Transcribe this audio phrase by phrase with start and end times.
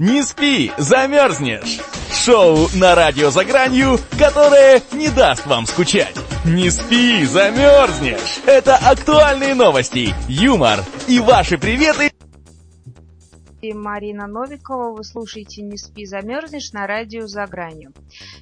[0.00, 1.80] Не спи, замерзнешь!
[2.12, 6.16] Шоу на радио «За гранью», которое не даст вам скучать.
[6.44, 8.40] Не спи, замерзнешь!
[8.44, 12.10] Это актуальные новости, юмор и ваши приветы
[13.72, 14.94] Марина Новикова.
[14.94, 17.92] Вы слушаете «Не спи, замерзнешь» на радио «За гранью».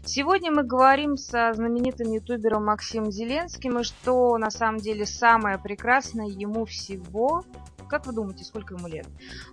[0.05, 6.27] Сегодня мы говорим со знаменитым ютубером Максимом Зеленским, и что на самом деле самое прекрасное
[6.27, 7.45] ему всего
[7.93, 9.07] как вы думаете, сколько ему лет?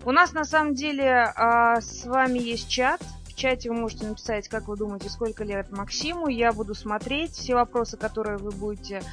[0.05, 3.02] У нас на самом деле а, с вами есть чат.
[3.25, 6.30] В чате вы можете написать, как вы думаете, сколько лет Максиму.
[6.30, 9.03] Я буду смотреть все вопросы, которые вы будете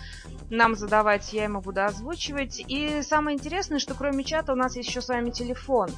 [0.49, 2.63] нам задавать, я ему буду озвучивать.
[2.69, 5.91] И самое интересное, что кроме чата у нас есть еще с вами телефон.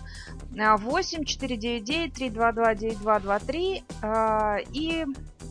[0.51, 3.85] 8 499 322 9223.
[4.73, 5.05] И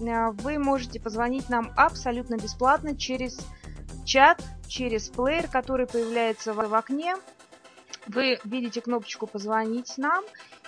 [0.09, 3.37] а, вы можете позвонить нам абсолютно бесплатно через
[4.03, 7.15] чат, через плеер, который появляется в окне
[8.07, 10.23] вы видите кнопочку «Позвонить нам»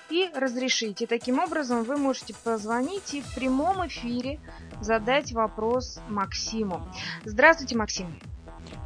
[0.09, 1.07] и разрешите.
[1.07, 4.39] Таким образом, вы можете позвонить и в прямом эфире
[4.81, 6.87] задать вопрос Максиму.
[7.25, 8.19] Здравствуйте, Максим.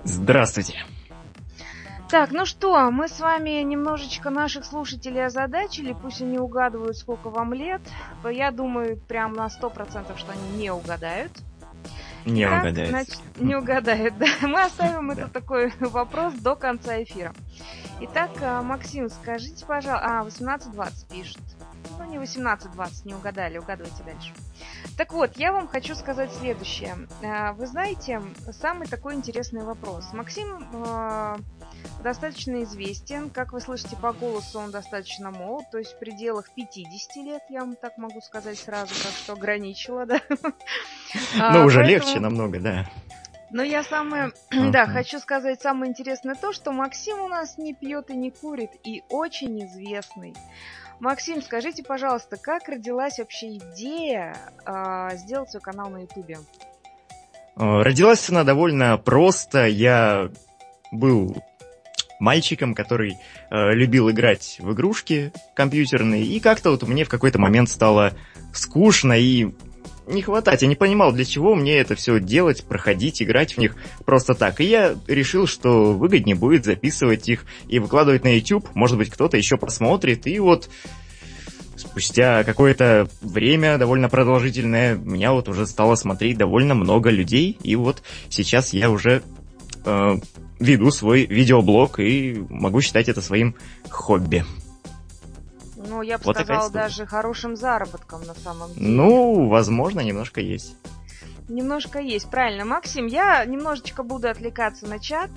[0.03, 0.85] Здравствуйте.
[2.09, 7.53] Так, ну что, мы с вами немножечко наших слушателей озадачили, пусть они угадывают, сколько вам
[7.53, 7.81] лет.
[8.23, 11.31] Я думаю, прям на 100%, что они не угадают.
[12.25, 12.89] Не угадает.
[12.89, 14.27] Значит, не угадает, да.
[14.41, 17.33] Мы оставим этот такой вопрос до конца эфира.
[18.01, 20.19] Итак, э, Максим, скажите, пожалуйста...
[20.19, 21.41] А, 18.20 пишет.
[21.97, 24.33] Ну, не 18.20, не угадали, угадывайте дальше.
[24.97, 26.95] Так вот, я вам хочу сказать следующее.
[27.21, 30.11] Э, вы знаете, самый такой интересный вопрос.
[30.13, 31.37] Максим э,
[32.03, 33.29] достаточно известен.
[33.29, 37.61] Как вы слышите по голосу, он достаточно молод, то есть в пределах 50 лет, я
[37.61, 40.21] вам так могу сказать сразу, так что ограничила, да.
[41.53, 42.89] Ну, уже легче намного, да.
[43.51, 44.31] Но я самое,
[44.71, 48.71] да, хочу сказать самое интересное то, что Максим у нас не пьет и не курит,
[48.83, 50.33] и очень известный.
[50.99, 56.39] Максим, скажите, пожалуйста, как родилась вообще идея э, сделать свой канал на Ютубе?
[57.55, 59.67] Родилась она довольно просто.
[59.67, 60.29] Я
[60.91, 61.35] был
[62.23, 63.17] мальчиком, который
[63.51, 68.13] э, любил играть в игрушки компьютерные, и как-то вот мне в какой-то момент стало
[68.53, 69.49] скучно, и
[70.07, 70.61] не хватать.
[70.61, 73.75] Я не понимал, для чего мне это все делать, проходить, играть в них
[74.05, 74.59] просто так.
[74.59, 78.67] И я решил, что выгоднее будет записывать их и выкладывать на YouTube.
[78.73, 80.27] Может быть, кто-то еще посмотрит.
[80.27, 80.69] И вот
[81.77, 87.57] спустя какое-то время довольно продолжительное меня вот уже стало смотреть довольно много людей.
[87.63, 89.23] И вот сейчас я уже
[89.85, 90.17] э,
[90.59, 93.55] веду свой видеоблог и могу считать это своим
[93.89, 94.45] хобби.
[95.75, 98.87] Ну, я бы вот сказала, даже хорошим заработком на самом деле.
[98.87, 100.75] Ну, возможно, немножко есть.
[101.49, 102.63] Немножко есть, правильно.
[102.63, 105.29] Максим, я немножечко буду отвлекаться на чат.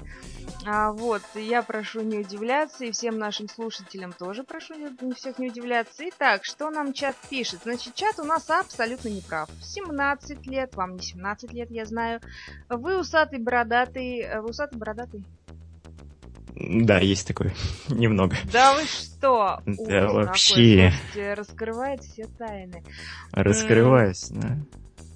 [0.65, 5.49] А, вот, я прошу не удивляться, и всем нашим слушателям тоже прошу не, всех не
[5.49, 6.03] удивляться.
[6.09, 7.61] Итак, что нам чат пишет?
[7.63, 9.49] Значит, чат у нас абсолютно не прав.
[9.63, 12.21] 17 лет, вам не 17 лет, я знаю.
[12.69, 15.25] Вы усатый бородатый, э, вы усатый бородатый?
[16.57, 17.55] Да, есть такое.
[17.89, 18.37] Немного.
[18.53, 19.61] Да вы что?
[19.67, 20.93] Да вообще.
[21.15, 22.83] Раскрывает все тайны.
[23.33, 24.57] Раскрываюсь, да.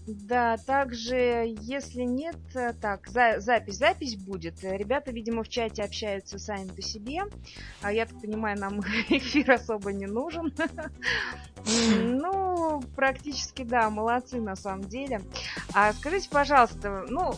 [0.06, 4.62] Да, также, если нет, э, так, за, запись, запись будет.
[4.62, 7.22] Ребята, видимо, в чате общаются сами по себе.
[7.82, 10.52] А я так понимаю, нам эфир особо не нужен.
[11.66, 15.20] Ну, практически, да, молодцы на самом деле.
[15.74, 17.34] А скажите, пожалуйста, ну,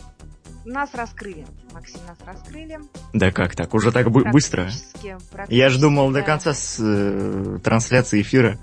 [0.65, 1.45] нас раскрыли.
[1.73, 2.79] Максим, нас раскрыли.
[3.11, 3.73] Да как так?
[3.73, 4.69] Уже так быстро?
[5.49, 6.21] Я же думал, да.
[6.21, 8.57] до конца с, э, трансляции эфира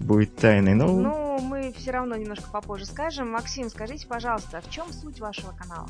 [0.00, 0.74] будет тайной.
[0.74, 0.88] Но...
[0.88, 1.25] Ну, мы
[1.76, 3.30] все равно немножко попозже скажем.
[3.30, 5.88] Максим, скажите, пожалуйста, в чем суть вашего канала?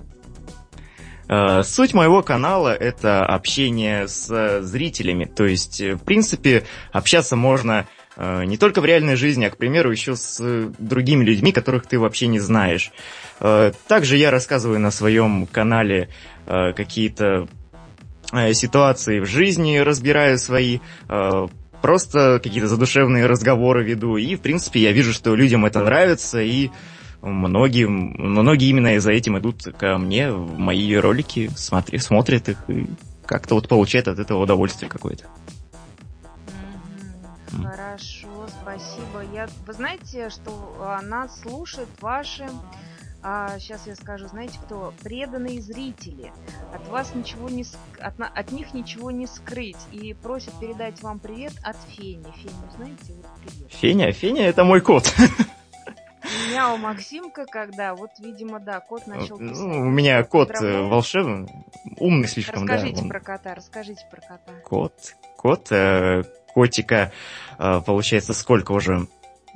[1.28, 5.24] Uh, суть моего канала это общение с зрителями.
[5.24, 7.86] То есть, в принципе, общаться можно
[8.18, 10.40] не только в реальной жизни, а, к примеру, еще с
[10.78, 12.90] другими людьми, которых ты вообще не знаешь.
[13.40, 16.08] Э, также я рассказываю на своем канале
[16.46, 17.48] э, какие-то
[18.32, 20.80] э, ситуации в жизни, разбираю свои,
[21.82, 24.16] просто какие-то задушевные разговоры веду.
[24.16, 26.70] И, в принципе, я вижу, что людям это нравится, и
[27.22, 32.86] многие, многие именно за этим идут ко мне в мои ролики, смотри, смотрят их и
[33.24, 35.24] как-то вот получают от этого удовольствие какое-то.
[37.62, 39.24] Хорошо, спасибо.
[39.32, 42.46] Я, вы знаете, что нас слушают ваши
[43.22, 44.92] а, сейчас я скажу, знаете кто?
[45.02, 46.32] Преданные зрители.
[46.72, 47.64] От вас ничего не
[47.98, 49.76] от, от них ничего не скрыть.
[49.92, 52.26] И просят передать вам привет от Фени.
[52.36, 53.12] Феню знаете?
[53.16, 53.72] Вот привет.
[53.72, 54.12] Феня?
[54.12, 55.12] Феня это мой кот.
[56.26, 59.58] У меня у Максимка, когда, вот, видимо, да, кот начал писать.
[59.58, 61.48] Ну, у меня кот э, волшебный,
[61.98, 63.02] умный слишком, расскажите да.
[63.02, 64.52] Расскажите про кота, расскажите про кота.
[64.64, 64.94] Кот,
[65.36, 67.12] кот, э, котика
[67.58, 69.06] э, получается, сколько уже,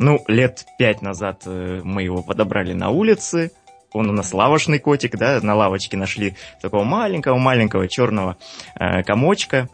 [0.01, 3.53] ну, лет пять назад э, мы его подобрали на улице,
[3.93, 8.37] он у нас лавочный котик, да, на лавочке нашли такого маленького-маленького черного
[8.75, 9.69] э, комочка,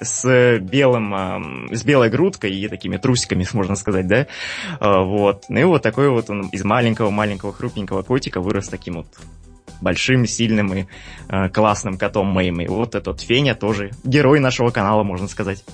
[0.00, 4.26] с белым, с белой грудкой и такими трусиками, можно сказать, да,
[4.80, 5.44] вот.
[5.48, 9.06] Ну и вот такой вот он из маленького-маленького хрупненького котика вырос таким вот
[9.80, 10.86] большим, сильным и
[11.28, 12.60] э, классным котом моим.
[12.60, 15.64] И вот этот Феня тоже герой нашего канала, можно сказать.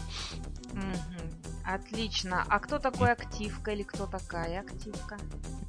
[1.72, 2.44] Отлично.
[2.48, 5.18] А кто такой активка или кто такая активка?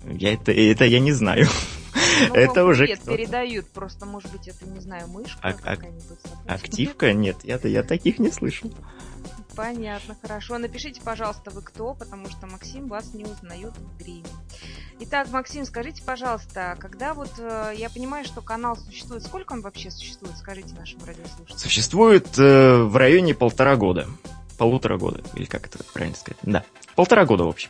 [0.06, 1.48] Я это, это я не знаю.
[2.30, 3.68] Ну, это уже нет, передают.
[3.70, 6.20] Просто, может быть, это, не знаю, мышка а, какая-нибудь.
[6.48, 7.14] Активка?
[7.14, 8.72] Нет, я, я таких не слышал.
[9.56, 10.58] Понятно, хорошо.
[10.58, 14.26] Напишите, пожалуйста, вы кто, потому что Максим вас не узнает в гриме.
[15.00, 19.92] Итак, Максим, скажите, пожалуйста, когда вот э, я понимаю, что канал существует, сколько он вообще
[19.92, 21.58] существует, скажите нашим радиослушателям?
[21.58, 24.08] Существует э, в районе полтора года.
[24.58, 26.40] Полутора года, или как это правильно сказать?
[26.44, 26.64] Да,
[26.96, 27.70] полтора года в общем.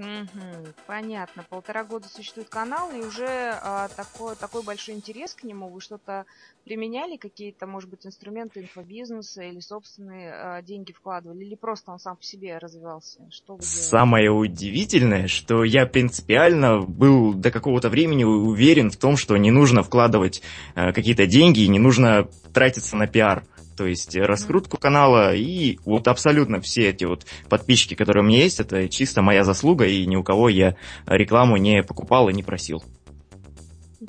[0.00, 1.44] Угу, понятно.
[1.48, 5.68] Полтора года существует канал, и уже а, такой, такой большой интерес к нему.
[5.68, 6.24] Вы что-то
[6.64, 12.16] применяли, какие-то, может быть, инструменты инфобизнеса или собственные а, деньги вкладывали, или просто он сам
[12.16, 13.20] по себе развивался?
[13.30, 19.36] Что вы Самое удивительное, что я принципиально был до какого-то времени уверен в том, что
[19.36, 20.40] не нужно вкладывать
[20.74, 23.44] а, какие-то деньги, не нужно тратиться на пиар
[23.80, 28.60] то есть раскрутку канала, и вот абсолютно все эти вот подписчики, которые у меня есть,
[28.60, 32.84] это чисто моя заслуга, и ни у кого я рекламу не покупал и не просил.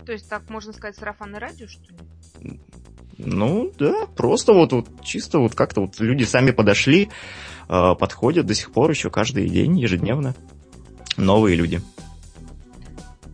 [0.05, 2.59] То есть так можно сказать сарафанное радио, что ли?
[3.17, 7.07] Ну, да, просто вот, вот чисто вот как-то вот люди сами подошли,
[7.69, 10.35] а, подходят до сих пор еще каждый день, ежедневно.
[11.15, 11.81] Новые люди.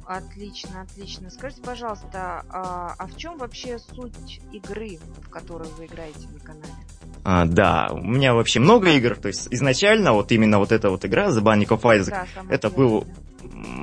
[0.07, 1.29] Отлично, отлично.
[1.29, 6.73] Скажите, пожалуйста, а, а в чем вообще суть игры, в которую вы играете на канале?
[7.25, 11.03] А, да, у меня вообще много игр, то есть изначально вот именно вот эта вот
[11.03, 13.05] игра The Banning of Isaac, да, это был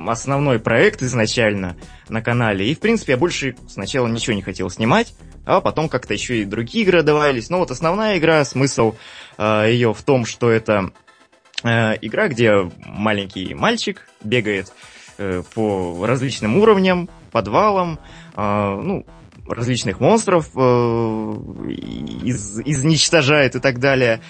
[0.07, 1.77] основной проект изначально
[2.09, 5.13] на канале, и в принципе я больше сначала ничего не хотел снимать,
[5.45, 8.95] а потом как-то еще и другие игры добавились, но вот основная игра, смысл
[9.37, 10.91] э, ее в том, что это
[11.63, 14.94] э, игра, где маленький мальчик бегает Э,
[15.53, 17.99] по различным уровням, подвалам,
[18.35, 19.05] э, ну,
[19.47, 20.59] различных монстров э,
[22.23, 24.21] из, изничтожает и так далее.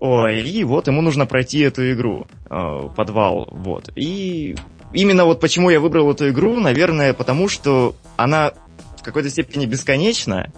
[0.00, 3.90] Ой, и вот ему нужно пройти эту игру, подвал, вот.
[3.94, 4.56] И
[4.92, 8.52] именно вот почему я выбрал эту игру, наверное, потому что она
[8.98, 10.52] в какой-то степени бесконечна,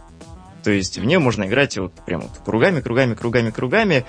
[0.64, 4.04] то есть в нее можно играть вот прям вот кругами, кругами, кругами, кругами.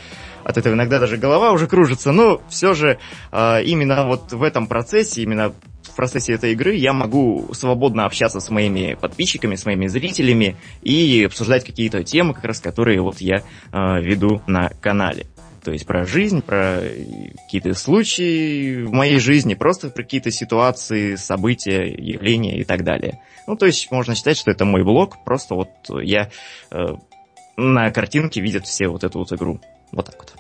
[0.45, 2.99] От этого иногда даже голова уже кружится, но все же
[3.31, 5.49] э, именно вот в этом процессе, именно
[5.81, 11.23] в процессе этой игры я могу свободно общаться с моими подписчиками, с моими зрителями и
[11.25, 15.25] обсуждать какие-то темы, как раз которые вот я э, веду на канале.
[15.63, 16.79] То есть про жизнь, про
[17.45, 23.19] какие-то случаи в моей жизни, просто про какие-то ситуации, события, явления и так далее.
[23.47, 25.69] Ну, то есть можно считать, что это мой блог, просто вот
[26.03, 26.29] я
[26.69, 26.85] э,
[27.57, 29.59] на картинке видят все вот эту вот игру.
[29.91, 30.34] Вот так вот.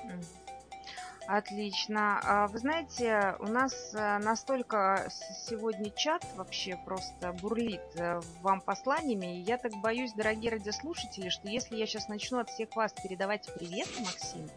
[1.35, 2.21] Отлично.
[2.23, 5.09] А, вы знаете, у нас э, настолько
[5.45, 9.39] сегодня чат вообще просто бурлит э, вам посланиями.
[9.39, 13.49] И я так боюсь, дорогие радиослушатели, что если я сейчас начну от всех вас передавать
[13.53, 14.49] привет, Максим,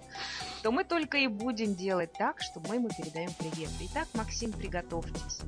[0.63, 3.71] то мы только и будем делать так, что мы ему передаем привет.
[3.81, 5.41] Итак, Максим, приготовьтесь.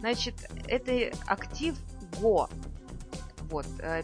[0.00, 0.34] Значит,
[0.68, 1.74] это актив
[2.20, 2.50] Го.
[3.50, 4.02] Вот, э,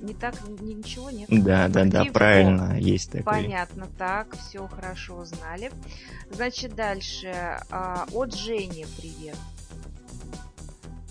[0.00, 1.28] не так, ничего нет.
[1.30, 3.22] Да, да, да, правильно, есть такое.
[3.42, 5.70] Понятно, так, все хорошо узнали.
[6.30, 9.36] Значит, дальше, а, от Жени привет.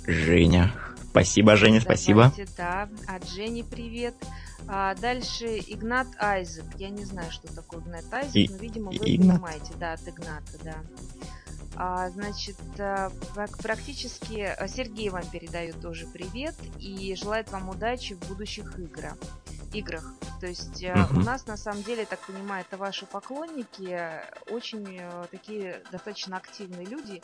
[0.05, 0.71] Женя.
[1.09, 2.33] Спасибо, Женя, Давайте, спасибо.
[2.57, 4.15] Да, от Жени привет.
[4.67, 6.65] А дальше Игнат Айзек.
[6.77, 9.37] Я не знаю, что такое Игнат Айзек, И, но, видимо, вы Игнат.
[9.37, 9.73] понимаете.
[9.79, 10.75] Да, от Игната, да.
[11.77, 13.09] А, значит, э,
[13.61, 19.17] практически э, Сергей вам передает тоже привет и желает вам удачи в будущих играх.
[19.73, 20.13] играх.
[20.39, 21.17] То есть uh-huh.
[21.17, 24.09] у нас, на самом деле, так понимаю, это ваши поклонники,
[24.49, 25.01] очень
[25.31, 27.21] такие достаточно активные люди,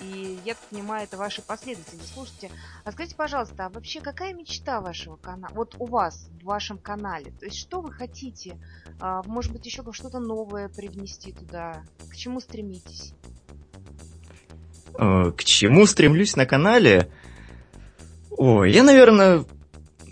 [0.00, 2.00] и я так понимаю, это ваши последователи.
[2.12, 2.50] Слушайте,
[2.84, 7.30] а скажите, пожалуйста, а вообще какая мечта вашего канала, вот у вас, в вашем канале?
[7.32, 8.58] То есть что вы хотите?
[9.00, 11.84] А, может быть, еще что-то новое привнести туда?
[12.10, 13.14] К чему стремитесь?
[14.98, 17.08] Э, к чему стремлюсь на канале?
[18.30, 19.44] Ой, я, наверное,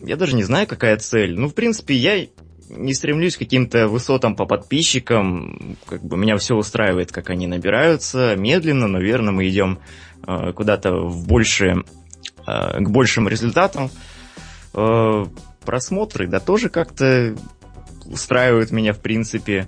[0.03, 1.39] я даже не знаю, какая цель.
[1.39, 2.27] Ну, в принципе, я
[2.71, 5.77] не стремлюсь к каким-то высотам по подписчикам.
[5.87, 8.37] Как бы меня все устраивает, как они набираются.
[8.37, 9.81] Медленно, но верно мы идем
[10.27, 11.85] э, куда-то в большие,
[12.47, 13.91] э, к большим результатам.
[14.75, 15.27] Э,
[15.65, 17.37] просмотры, да, тоже как-то
[18.07, 19.67] устраивают меня, в принципе.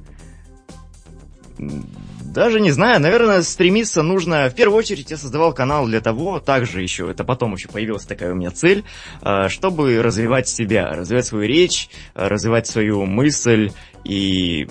[2.32, 4.48] Даже не знаю, наверное, стремиться нужно...
[4.48, 8.32] В первую очередь я создавал канал для того, также еще, это потом еще появилась такая
[8.32, 8.84] у меня цель,
[9.20, 13.70] э, чтобы развивать себя, развивать свою речь, развивать свою мысль
[14.04, 14.66] и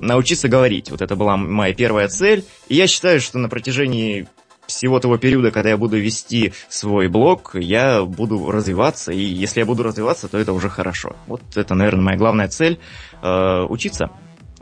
[0.00, 0.90] научиться говорить.
[0.90, 2.44] Вот это была моя первая цель.
[2.68, 4.26] И я считаю, что на протяжении
[4.66, 9.66] всего того периода, когда я буду вести свой блог, я буду развиваться, и если я
[9.66, 11.14] буду развиваться, то это уже хорошо.
[11.28, 12.80] Вот это, наверное, моя главная цель
[13.22, 14.10] э, учиться.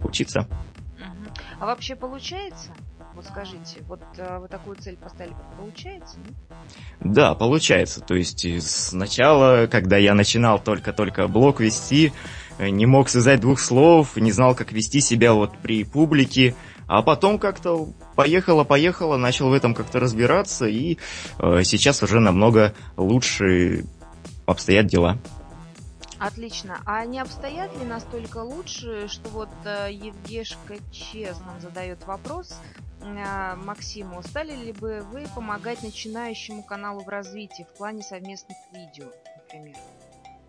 [0.01, 0.47] Учиться.
[1.61, 2.69] А вообще получается?
[3.15, 6.19] Вот скажите, вот э, вы такую цель поставили, получается?
[7.01, 8.01] Да, получается.
[8.01, 12.13] То есть сначала, когда я начинал только-только блог вести,
[12.59, 16.55] э, не мог связать двух слов, не знал, как вести себя вот при публике,
[16.87, 20.99] а потом как-то поехало-поехало, начал в этом как-то разбираться, и
[21.41, 23.85] э, сейчас уже намного лучше
[24.47, 25.19] обстоят дела.
[26.19, 26.81] Отлично.
[26.85, 32.59] А не обстоят ли настолько лучше, что вот э, Евгешка честно задает вопрос
[33.01, 39.07] э, Максиму, стали ли бы вы помогать начинающему каналу в развитии в плане совместных видео,
[39.37, 39.77] например?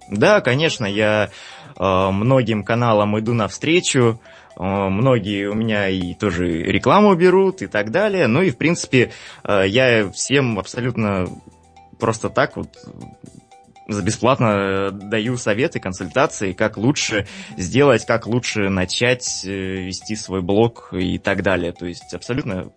[0.10, 1.30] Да, конечно, я
[1.78, 4.20] э, многим каналам иду навстречу,
[4.58, 9.12] э, многие у меня и тоже рекламу берут и так далее, ну и в принципе
[9.44, 11.28] э, я всем абсолютно
[12.00, 12.70] просто так вот
[13.90, 17.28] за бесплатно э, даю советы, консультации, как лучше
[17.58, 21.72] сделать, как лучше начать э, вести свой блог и так далее.
[21.72, 22.72] То есть абсолютно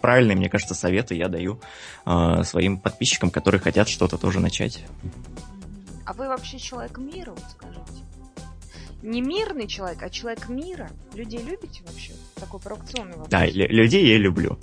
[0.00, 1.60] правильные, мне кажется, советы я даю
[2.06, 4.84] э, своим подписчикам, которые хотят что-то тоже начать.
[6.04, 8.09] А вы вообще человек мира, скажите?
[9.02, 10.90] Не мирный человек, а человек мира.
[11.14, 12.12] Людей любите вообще?
[12.36, 13.28] Такой провокационный вопрос.
[13.28, 14.58] Да, людей я люблю.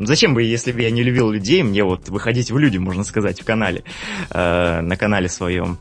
[0.00, 3.40] Зачем бы, если бы я не любил людей, мне вот выходить в люди, можно сказать,
[3.40, 3.84] в канале,
[4.30, 5.78] э, на канале своем.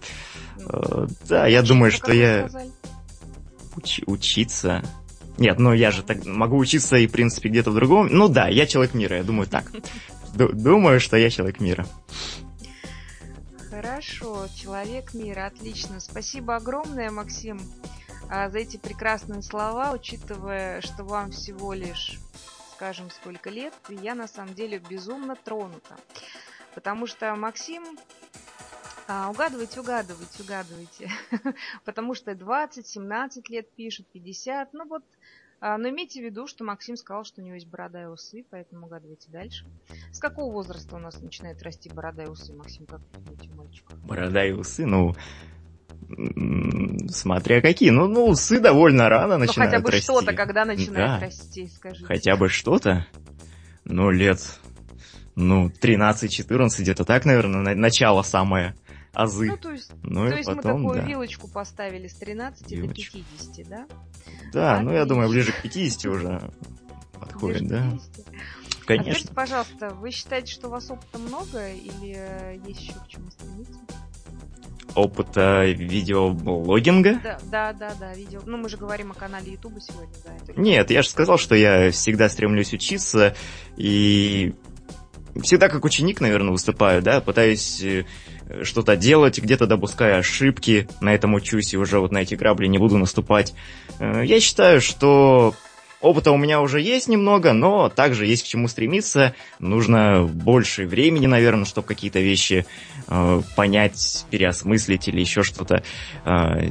[0.70, 2.50] Э, да, я думаю, что я...
[3.76, 4.84] Уч- учиться...
[5.38, 8.10] Нет, ну я же так могу учиться и, в принципе, где-то в другом.
[8.12, 9.72] Ну да, я человек мира, я думаю так.
[10.34, 11.86] Думаю, что я человек мира.
[13.80, 16.00] Хорошо, человек мира, отлично.
[16.00, 17.60] Спасибо огромное, Максим,
[18.28, 22.18] а, за эти прекрасные слова, учитывая, что вам всего лишь
[22.74, 25.96] скажем, сколько лет, я на самом деле безумно тронута.
[26.74, 27.84] Потому что Максим
[29.08, 31.12] а, угадывайте, угадывайте, угадывайте.
[31.86, 34.74] Потому что 20, 17 лет пишет, 50.
[34.74, 35.04] Ну вот,
[35.62, 38.86] но имейте в виду, что Максим сказал, что у него есть борода и усы, поэтому
[38.86, 39.66] угадывайте дальше.
[40.12, 43.86] С какого возраста у нас начинает расти борода и усы, Максим, как вы думаете, мальчик?
[44.04, 45.16] Борода и усы, ну,
[47.10, 47.90] Смотря какие.
[47.90, 50.04] Ну, ну, усы довольно рано ну, начинают хотя бы расти.
[50.04, 51.20] что-то, когда начинает да.
[51.20, 52.06] расти, скажите.
[52.06, 53.06] Хотя бы что-то?
[53.84, 54.40] Ну, лет,
[55.36, 58.76] ну, 13-14, где-то так, наверное, начало самое
[59.18, 59.48] азы.
[59.48, 61.08] Ну, то есть, ну, то есть потом, мы такую да.
[61.08, 63.18] вилочку поставили с 13 Вилочку.
[63.18, 63.88] до 50, да?
[64.54, 64.92] Да, Отлично.
[64.92, 66.52] ну, я думаю, ближе к 50 уже
[67.14, 68.00] подходит, ближе да?
[68.86, 69.12] Конечно.
[69.12, 73.08] А скажите, пожалуйста, вы считаете, что у вас опыта много или э, есть еще к
[73.08, 73.80] чему стремиться?
[74.96, 77.20] опыта видеоблогинга?
[77.24, 78.42] Да, да, да, да, видео.
[78.46, 80.32] Ну, мы же говорим о канале Ютуба сегодня, да.
[80.42, 80.60] Это...
[80.60, 83.36] Нет, я же сказал, что я всегда стремлюсь учиться
[83.76, 84.56] и
[85.42, 88.06] всегда как ученик, наверное, выступаю, да, пытаюсь э,
[88.64, 92.78] что-то делать, где-то допуская ошибки, на этом учусь и уже вот на эти грабли не
[92.78, 93.54] буду наступать.
[94.00, 95.54] Э, я считаю, что
[96.00, 99.34] Опыта у меня уже есть немного, но также есть к чему стремиться.
[99.58, 102.68] Нужно больше времени, наверное, чтобы какие-то вещи
[103.08, 105.82] э, понять, переосмыслить или еще что-то.
[106.24, 106.70] Э,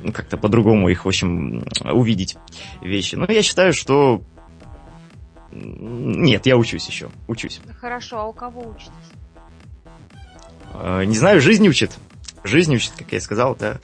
[0.00, 2.36] ну, как-то по-другому их, в общем, увидеть
[2.80, 3.16] вещи.
[3.16, 4.22] Но я считаю, что...
[5.50, 7.10] Нет, я учусь еще.
[7.26, 7.60] Учусь.
[7.80, 8.92] Хорошо, а у кого учитесь?
[10.74, 11.98] Э, не знаю, жизнь учит
[12.44, 13.78] жизнь учит, как я и сказал, да.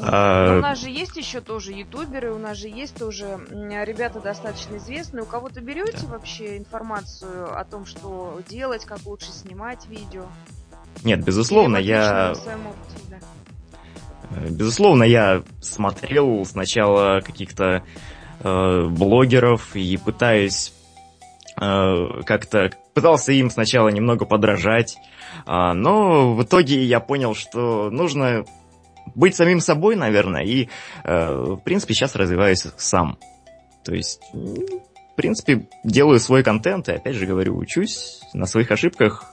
[0.00, 0.58] А...
[0.58, 5.22] у нас же есть еще тоже ютуберы, у нас же есть тоже ребята достаточно известные.
[5.22, 6.08] У кого-то берете да.
[6.08, 10.24] вообще информацию о том, что делать, как лучше снимать видео?
[11.02, 12.34] Нет, безусловно, я...
[14.30, 17.82] Э, безусловно, я смотрел сначала каких-то
[18.40, 20.72] э, блогеров и пытаюсь
[21.60, 24.96] э, как-то пытался им сначала немного подражать,
[25.46, 28.44] а, но в итоге я понял, что нужно
[29.14, 30.68] быть самим собой, наверное, и,
[31.04, 33.18] э, в принципе, сейчас развиваюсь сам.
[33.84, 39.24] То есть, в принципе, делаю свой контент, и, опять же говорю, учусь на своих ошибках,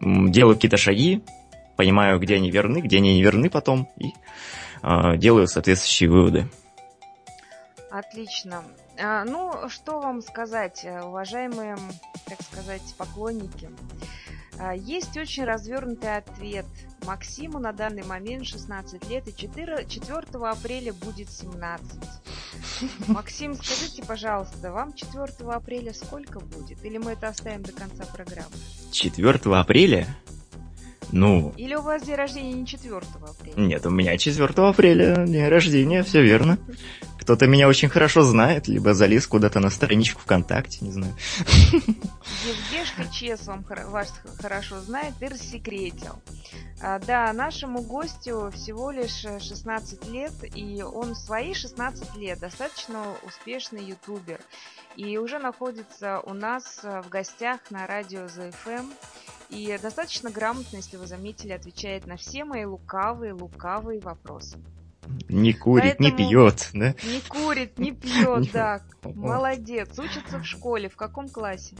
[0.00, 1.22] делаю какие-то шаги,
[1.76, 4.12] понимаю, где они верны, где они не верны потом, и
[4.82, 6.48] э, делаю соответствующие выводы.
[7.90, 8.62] Отлично.
[9.02, 11.76] А, ну, что вам сказать, уважаемые,
[12.26, 13.70] так сказать, поклонники?
[14.58, 16.66] А, есть очень развернутый ответ.
[17.06, 21.98] Максиму на данный момент 16 лет и 4, 4 апреля будет 17.
[23.08, 26.84] Максим, скажите, пожалуйста, вам 4 апреля сколько будет?
[26.84, 28.52] Или мы это оставим до конца программы?
[28.92, 30.06] 4 апреля?
[31.12, 31.52] Ну...
[31.56, 33.54] Или у вас день рождения не 4 апреля?
[33.56, 36.58] Нет, у меня 4 апреля день рождения, все верно.
[37.20, 41.14] Кто-то меня очень хорошо знает, либо залез куда-то на страничку ВКонтакте, не знаю.
[41.52, 46.22] Евгешка Чес вам вас хорошо знает и рассекретил.
[46.82, 53.04] А, да, нашему гостю всего лишь 16 лет, и он в свои 16 лет достаточно
[53.22, 54.40] успешный ютубер.
[54.96, 58.86] И уже находится у нас в гостях на радио ЗФМ.
[59.50, 64.58] И достаточно грамотно, если вы заметили, отвечает на все мои лукавые, лукавые вопросы.
[65.28, 66.94] Не курит, Поэтому не пьет, да?
[67.02, 68.82] Не курит, не пьет, да.
[69.02, 69.98] Молодец.
[69.98, 70.88] Учится в школе.
[70.88, 71.76] В каком классе?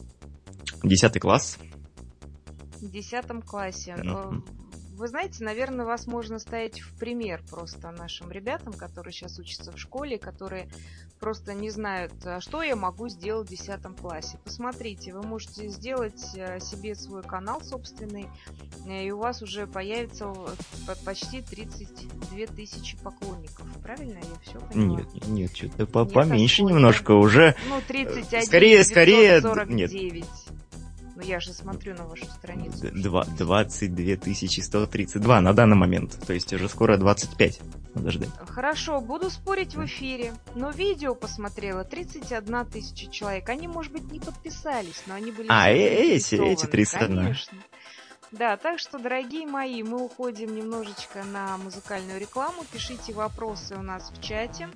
[0.83, 1.59] Десятый класс.
[2.81, 3.95] В десятом классе.
[5.01, 9.79] Вы знаете, наверное, вас можно ставить в пример просто нашим ребятам, которые сейчас учатся в
[9.79, 10.69] школе, которые
[11.19, 14.39] просто не знают, а что я могу сделать в 10 классе.
[14.45, 18.27] Посмотрите, вы можете сделать э, себе свой канал собственный,
[18.87, 20.35] э, и у вас уже появится
[21.07, 23.67] почти 32 тысячи поклонников.
[23.83, 24.99] Правильно я все поняла?
[24.99, 27.57] Нет, нет, что-то по поменьше немножко уже.
[27.71, 30.13] Ну, 31, скорее, скорее, 49.
[30.13, 30.50] Нет.
[31.21, 32.89] Ну, я же смотрю на вашу страницу.
[32.93, 36.19] 22 132 на данный момент.
[36.27, 37.61] То есть уже скоро 25.
[37.95, 38.31] Надо ждать.
[38.49, 40.33] Хорошо, буду спорить в эфире.
[40.55, 43.49] Но видео посмотрела 31 тысяча человек.
[43.51, 45.49] Они, может быть, не подписались, но они были...
[45.51, 47.17] А, э, эти, эти 31.
[47.17, 47.59] Конечно.
[48.33, 52.65] Да, так что, дорогие мои, мы уходим немножечко на музыкальную рекламу.
[52.73, 54.69] Пишите вопросы у нас в чате.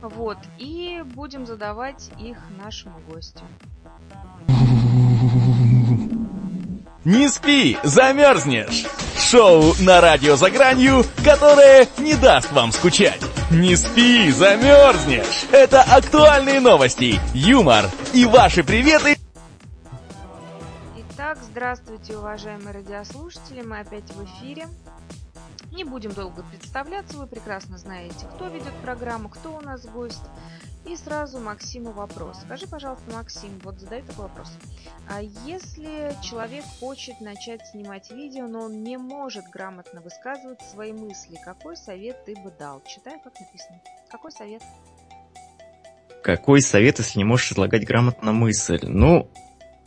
[0.00, 3.44] Вот, и будем задавать их нашему гостю.
[7.08, 8.84] Не спи, замерзнешь!
[9.18, 13.22] Шоу на радио за гранью, которое не даст вам скучать.
[13.50, 15.46] Не спи, замерзнешь!
[15.50, 19.16] Это актуальные новости, юмор и ваши приветы.
[20.98, 24.66] Итак, здравствуйте, уважаемые радиослушатели, мы опять в эфире.
[25.72, 30.20] Не будем долго представляться, вы прекрасно знаете, кто ведет программу, кто у нас гость.
[30.86, 32.38] И сразу Максиму вопрос.
[32.44, 34.48] Скажи, пожалуйста, Максим, вот задаю такой вопрос.
[35.08, 41.38] А если человек хочет начать снимать видео, но он не может грамотно высказывать свои мысли,
[41.44, 42.82] какой совет ты бы дал?
[42.86, 43.80] Читаю, как написано.
[44.10, 44.62] Какой совет?
[46.22, 48.80] Какой совет, если не можешь излагать грамотно мысль?
[48.82, 49.30] Ну,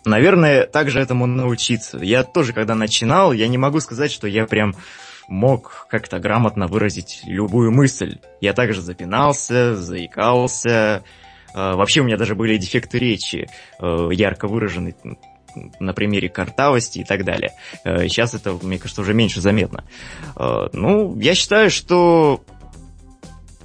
[0.06, 1.98] наверное, также этому научиться.
[1.98, 4.76] Я тоже, когда начинал, я не могу сказать, что я прям
[5.32, 8.20] мог как-то грамотно выразить любую мысль.
[8.42, 11.04] Я также запинался, заикался.
[11.56, 14.94] Э, вообще у меня даже были дефекты речи, э, ярко выраженные
[15.80, 17.54] на примере картавости и так далее.
[17.86, 19.86] Э, сейчас это, мне кажется, уже меньше заметно.
[20.36, 22.44] Ну, я считаю, что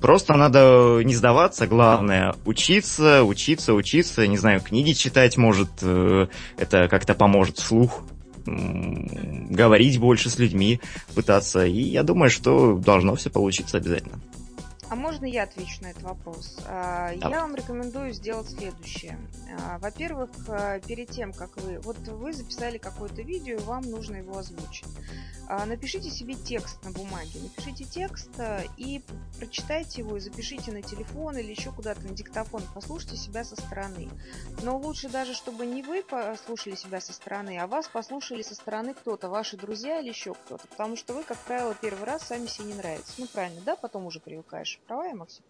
[0.01, 7.15] просто надо не сдаваться, главное учиться, учиться, учиться, не знаю, книги читать, может, это как-то
[7.15, 8.05] поможет вслух
[8.47, 10.81] говорить больше с людьми,
[11.15, 11.67] пытаться.
[11.67, 14.21] И я думаю, что должно все получиться обязательно.
[14.89, 16.59] А можно я отвечу на этот вопрос?
[16.67, 19.19] А, я вам рекомендую сделать следующее.
[19.61, 21.81] А, во-первых, а, перед тем, как вы...
[21.81, 24.87] Вот вы записали какое-то видео, вам нужно его озвучить.
[25.67, 27.39] Напишите себе текст на бумаге.
[27.41, 28.31] Напишите текст
[28.77, 29.01] и
[29.39, 32.63] прочитайте его, и запишите на телефон или еще куда-то на диктофон.
[32.75, 34.09] Послушайте себя со стороны.
[34.63, 38.93] Но лучше даже, чтобы не вы послушали себя со стороны, а вас послушали со стороны
[38.95, 40.67] кто-то, ваши друзья или еще кто-то.
[40.67, 43.15] Потому что вы, как правило, первый раз сами себе не нравитесь.
[43.17, 43.77] Ну, правильно, да?
[43.77, 45.09] Потом уже привыкаешь нравишься.
[45.09, 45.45] Права Максим?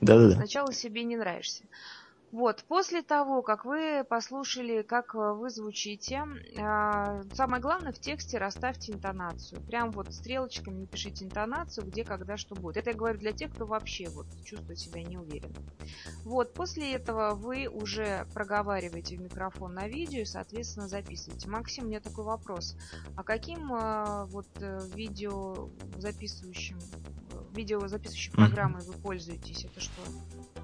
[0.00, 0.34] Да-да-да.
[0.34, 1.64] Сначала себе не нравишься.
[2.30, 6.24] Вот, после того, как вы послушали, как э, вы звучите,
[6.56, 9.62] э, самое главное в тексте расставьте интонацию.
[9.62, 12.76] Прям вот стрелочками напишите интонацию, где, когда, что будет.
[12.76, 15.56] Это я говорю для тех, кто вообще вот чувствует себя неуверенно.
[16.24, 21.48] Вот, после этого вы уже проговариваете в микрофон на видео и, соответственно, записываете.
[21.48, 22.76] Максим, у меня такой вопрос.
[23.16, 26.78] А каким э, вот э, видео записывающим
[27.54, 29.64] видеозаписывающей программой вы пользуетесь?
[29.64, 30.02] Это что?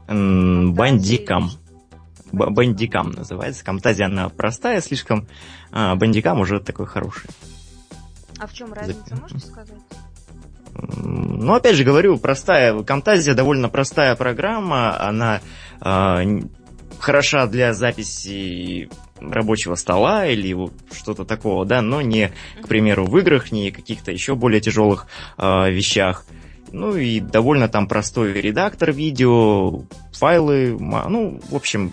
[0.08, 1.50] Бандикам.
[2.32, 3.64] Бандикам называется.
[3.64, 5.26] Камтазия она простая слишком,
[5.70, 7.30] а Бандикам уже такой хороший.
[8.38, 9.78] А в чем разница, можете сказать?
[10.76, 15.40] Ну, опять же говорю, простая, Камтазия довольно простая программа, она
[15.80, 16.40] э,
[16.98, 18.88] хороша для записи
[19.20, 20.56] рабочего стола или
[20.92, 25.06] что-то такого, да, но не, к примеру, в играх, не каких-то еще более тяжелых
[25.38, 26.24] э, вещах.
[26.74, 31.92] Ну и довольно там простой редактор видео, файлы, ну, в общем,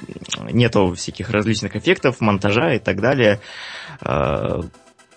[0.50, 3.40] нету всяких различных эффектов, монтажа и так далее.
[4.02, 4.62] А,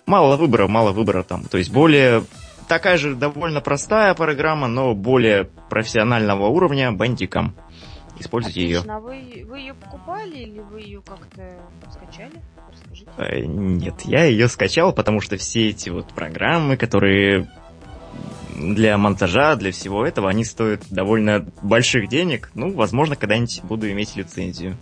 [0.05, 1.45] мало выбора, мало выбора там.
[1.45, 2.25] То есть более
[2.69, 7.53] такая же довольно простая программа, но более профессионального уровня Bandicam.
[8.21, 8.83] Используйте Отлично.
[8.83, 8.97] ее.
[8.97, 11.57] А вы, вы ее покупали или вы ее как-то
[11.91, 12.35] скачали?
[12.71, 13.11] Расскажите.
[13.17, 17.49] Э, Нет, я ее скачал, потому что все эти вот программы, которые
[18.73, 22.51] для монтажа, для всего этого, они стоят довольно больших денег.
[22.55, 24.77] Ну, возможно, когда-нибудь буду иметь лицензию.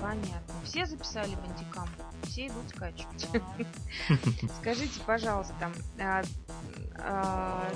[0.00, 0.54] Понятно.
[0.64, 1.55] Все записали бандикам?
[2.36, 3.48] Все идут скачивать.
[4.60, 5.54] Скажите, пожалуйста,
[5.98, 6.22] а,
[6.98, 7.72] а,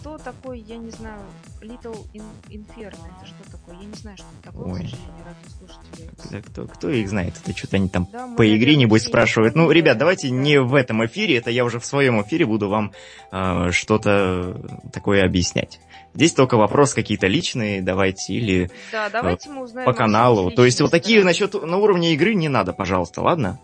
[0.00, 1.18] что такое, я не знаю,
[1.60, 3.00] Little In- Inferno?
[3.18, 3.74] Это что такое?
[3.74, 7.34] Я не знаю, что это такое, к сожалению, кто, кто их знает?
[7.42, 9.56] Это что-то они там Да, по игре, небось, спрашивают.
[9.56, 10.34] Ну, ребят, давайте Да.
[10.36, 12.92] не в этом эфире, это я уже в своем эфире буду вам
[13.32, 15.80] э, что-то такое объяснять.
[16.14, 20.52] Здесь только вопрос какие-то личные, давайте, или Да, давайте мы узнаем по каналу.
[20.52, 23.58] То есть вот такие насчет на уровне игры не надо, пожалуйста, ладно?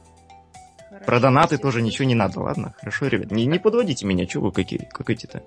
[1.07, 2.75] Про донаты тоже ничего не надо, ладно?
[2.79, 5.43] Хорошо, ребят, не, не подводите меня, что вы какие, как эти-то.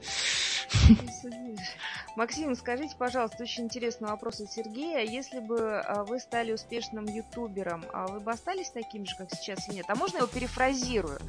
[2.15, 4.99] Максим, скажите, пожалуйста, очень интересный вопрос от Сергея.
[5.03, 9.67] Если бы а, вы стали успешным ютубером, а вы бы остались таким же, как сейчас
[9.67, 9.85] или нет?
[9.89, 11.19] А можно я его перефразирую?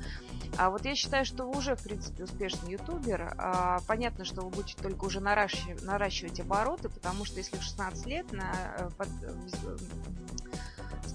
[0.57, 3.35] А вот я считаю, что вы уже, в принципе, успешный ютубер.
[3.37, 8.07] А, понятно, что вы будете только уже наращивать, наращивать обороты, потому что если в 16
[8.07, 9.77] лет на, э, под- э,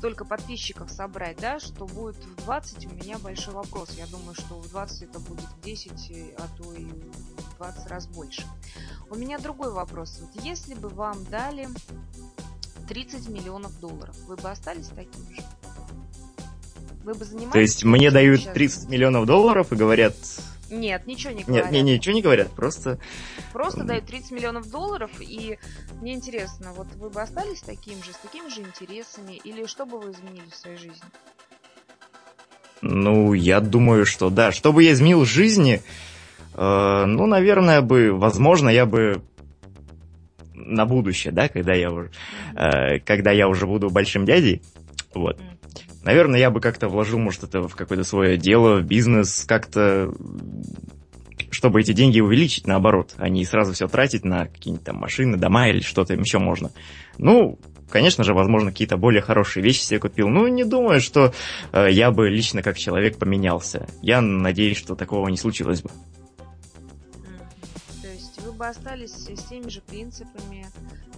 [0.01, 3.91] столько подписчиков собрать, да, что будет в 20, у меня большой вопрос.
[3.99, 7.87] Я думаю, что в 20 это будет в 10, э, а то и в 20
[7.87, 8.41] раз больше.
[9.11, 10.19] У меня другой вопрос.
[10.19, 11.67] Вот если бы вам дали
[12.87, 15.43] 30 миллионов долларов, вы бы остались таким же?
[17.03, 17.53] Вы бы занимались...
[17.53, 20.15] То есть мне дают сейчас 30 миллионов долларов и говорят...
[20.71, 21.71] Нет, ничего не Нет, говорят.
[21.71, 22.97] не, ничего не говорят, просто...
[23.51, 25.60] Просто дают 30 миллионов долларов, и
[25.99, 29.99] мне интересно, вот вы бы остались таким же, с такими же интересами, или что бы
[29.99, 31.03] вы изменили в своей жизни?
[32.81, 34.51] Ну, я думаю, что да.
[34.51, 35.84] Что бы я изменил в жизни,
[36.55, 39.21] э, ну, наверное, бы, возможно, я бы
[40.55, 42.12] на будущее, да, когда я уже,
[42.55, 44.62] э, когда я уже буду большим дядей,
[45.13, 45.38] вот.
[45.38, 45.61] Мгм.
[46.03, 50.11] Наверное, я бы как-то вложил, может, это в какое-то свое дело, в бизнес, как-то,
[51.51, 55.69] чтобы эти деньги увеличить, наоборот, а не сразу все тратить на какие-нибудь там машины, дома
[55.69, 56.71] или что-то еще можно.
[57.17, 57.59] Ну,
[57.89, 60.27] конечно же, возможно, какие-то более хорошие вещи себе купил.
[60.29, 61.33] Ну, не думаю, что
[61.71, 63.87] э, я бы лично как человек поменялся.
[64.01, 65.91] Я надеюсь, что такого не случилось бы.
[68.62, 70.67] Бы остались с теми же принципами,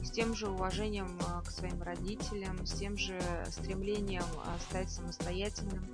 [0.02, 5.86] с тем же уважением а, к своим родителям, с тем же стремлением а, стать самостоятельным.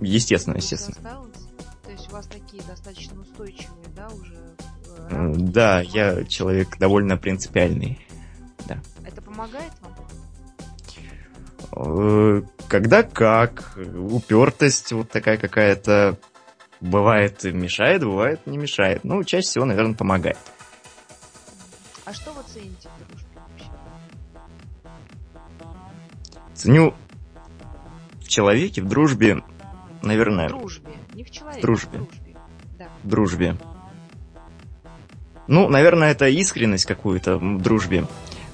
[0.00, 0.96] Естественно, естественно.
[0.96, 1.38] осталось?
[1.84, 5.38] То есть у вас такие достаточно устойчивые, да, уже э, рамки?
[5.38, 8.04] Да, я человек довольно принципиальный.
[9.06, 9.94] Это помогает вам?
[11.76, 16.18] Э, Когда как, упертость вот такая какая-то
[16.80, 19.04] бывает мешает, бывает не мешает.
[19.04, 20.38] Ну, чаще всего, наверное, помогает.
[22.12, 23.70] А что вы цените в дружбе вообще?
[26.52, 26.94] Ценю
[28.20, 29.42] в человеке, в дружбе,
[30.02, 32.00] В наверное, дружбе, не в человеке, дружбе.
[32.00, 32.36] в дружбе.
[32.78, 32.88] Да.
[33.02, 33.56] в дружбе.
[35.46, 38.06] Ну, наверное, это искренность какую-то в дружбе,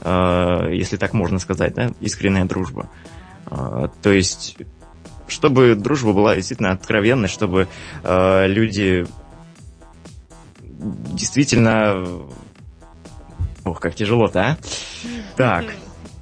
[0.02, 2.88] э, если так можно сказать, да, искренняя дружба.
[3.50, 4.56] Э, то есть,
[5.26, 7.66] чтобы дружба была действительно откровенной, чтобы
[8.04, 9.04] э, люди
[10.68, 12.22] действительно...
[13.68, 14.56] Ох, как тяжело-то, а?
[15.36, 15.64] Так,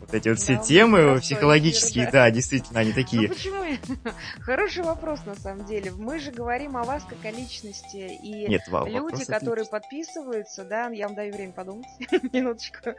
[0.00, 2.11] вот эти вот все Да, темы психологические, да.
[2.11, 3.28] да, действительно, они Ну такие.
[3.28, 3.62] почему?
[3.62, 3.78] я-
[4.40, 5.92] Хороший вопрос на самом деле.
[5.92, 8.18] Мы же говорим о вас как о личности.
[8.20, 9.70] И Нет, Вал, люди, которые отличный.
[9.70, 11.87] подписываются, да, я вам даю время подумать,
[12.32, 12.90] минуточку.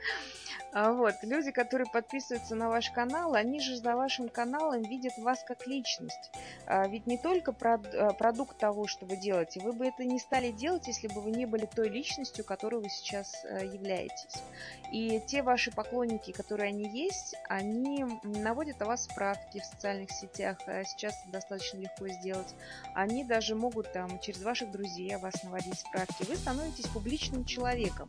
[0.79, 5.43] А Вот, люди, которые подписываются на ваш канал, они же за вашим каналом видят вас
[5.43, 6.29] как личность.
[6.67, 10.51] А Ведь не только а, продукт того, что вы делаете, вы бы это не стали
[10.51, 14.43] делать, если бы вы не были той личностью, которой вы сейчас э, являетесь.
[14.91, 20.59] И те ваши поклонники, которые они есть, они наводят о вас справки в социальных сетях.
[20.67, 22.53] а Сейчас это достаточно легко сделать.
[22.93, 26.23] Они даже могут там через ваших друзей о вас наводить справки.
[26.29, 28.07] Вы становитесь публичным человеком.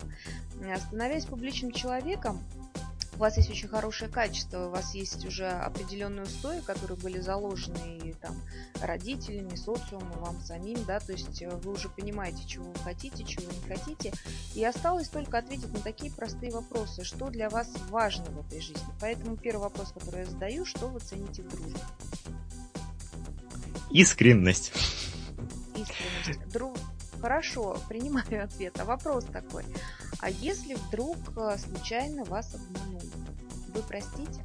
[0.61, 2.45] Э, Становясь публичным человеком,
[3.19, 7.99] у вас есть очень хорошее качество, у вас есть уже определенные устои, которые были заложены
[8.05, 8.41] и, там,
[8.81, 13.47] родителями, социумом, вам самим, да, то есть э, вы уже понимаете, чего вы хотите, чего
[13.47, 14.13] вы не хотите,
[14.55, 18.87] и осталось только ответить на такие простые вопросы, что для вас важно в этой жизни.
[19.01, 21.81] Поэтому первый вопрос, который я задаю, что вы цените в дружбе?
[23.91, 24.73] Искренность.
[25.75, 26.49] Искренность.
[26.53, 26.77] Друг...
[27.21, 28.79] Хорошо, принимаю ответ.
[28.79, 29.65] А вопрос такой.
[30.21, 33.07] А если вдруг э, случайно вас обманули,
[33.75, 34.43] вы простите?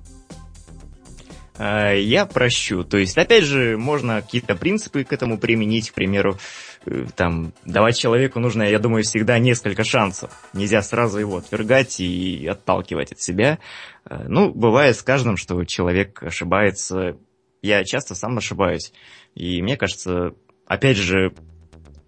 [1.57, 2.83] А, Я прощу.
[2.83, 6.37] То есть, опять же, можно какие-то принципы к этому применить, к примеру,
[6.85, 10.31] э, там, давать человеку нужно, я думаю, всегда несколько шансов.
[10.53, 13.59] Нельзя сразу его отвергать и отталкивать от себя.
[14.05, 17.17] Э, ну, бывает с каждым, что человек ошибается.
[17.61, 18.93] Я часто сам ошибаюсь.
[19.33, 20.35] И мне кажется,
[20.67, 21.33] опять же,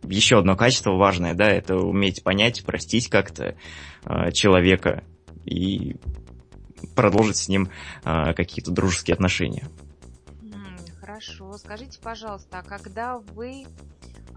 [0.09, 3.55] еще одно качество важное, да, это уметь понять, простить как-то
[4.05, 5.03] э, человека
[5.45, 5.95] и
[6.95, 7.69] продолжить с ним
[8.03, 9.67] э, какие-то дружеские отношения.
[10.99, 11.57] Хорошо.
[11.57, 13.65] Скажите, пожалуйста, а когда вы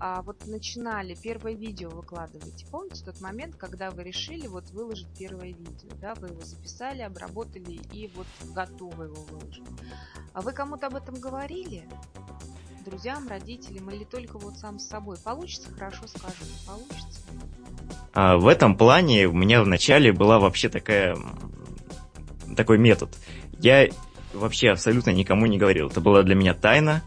[0.00, 5.48] а, вот начинали первое видео выкладывать, помните тот момент, когда вы решили вот выложить первое
[5.48, 9.64] видео, да, вы его записали, обработали и вот готовы его выложить.
[10.32, 11.88] А вы кому-то об этом говорили?
[12.88, 15.16] Друзьям, родителям или только вот сам с собой?
[15.22, 17.20] Получится, хорошо скажу, не получится?
[18.14, 21.16] А в этом плане у меня вначале была вообще такая
[22.56, 23.10] такой метод.
[23.58, 23.88] Я
[24.32, 25.88] вообще абсолютно никому не говорил.
[25.88, 27.02] Это была для меня тайна,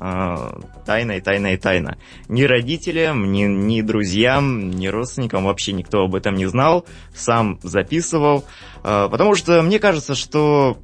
[0.00, 1.98] э, тайна и тайна и тайна.
[2.28, 6.86] Ни родителям, ни, ни друзьям, ни родственникам вообще никто об этом не знал.
[7.14, 8.44] Сам записывал.
[8.82, 10.78] Э, потому что мне кажется, что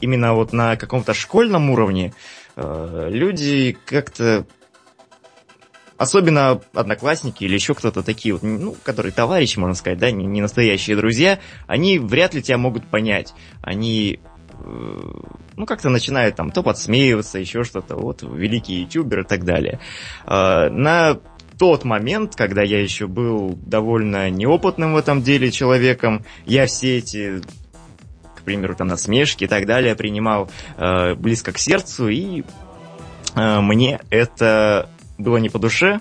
[0.00, 2.12] именно вот на каком-то школьном уровне
[2.56, 4.46] люди как-то
[5.98, 10.40] особенно одноклассники или еще кто-то такие, вот, ну, которые товарищи, можно сказать, да, не, не
[10.40, 13.34] настоящие друзья, они вряд ли тебя могут понять.
[13.62, 14.20] Они,
[14.60, 15.12] э,
[15.56, 19.80] ну, как-то начинают там то подсмеиваться, еще что-то, вот, великий ютубер и так далее.
[20.26, 21.18] Э, на
[21.58, 27.40] тот момент, когда я еще был довольно неопытным в этом деле человеком, я все эти
[28.46, 32.42] примеру, там насмешки и так далее, принимал э, близко к сердцу, и
[33.34, 36.00] э, мне это было не по душе.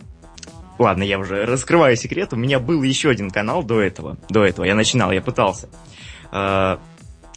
[0.78, 2.34] Ладно, я уже раскрываю секрет.
[2.34, 4.18] У меня был еще один канал до этого.
[4.30, 5.70] До этого я начинал, я пытался.
[6.32, 6.78] Э,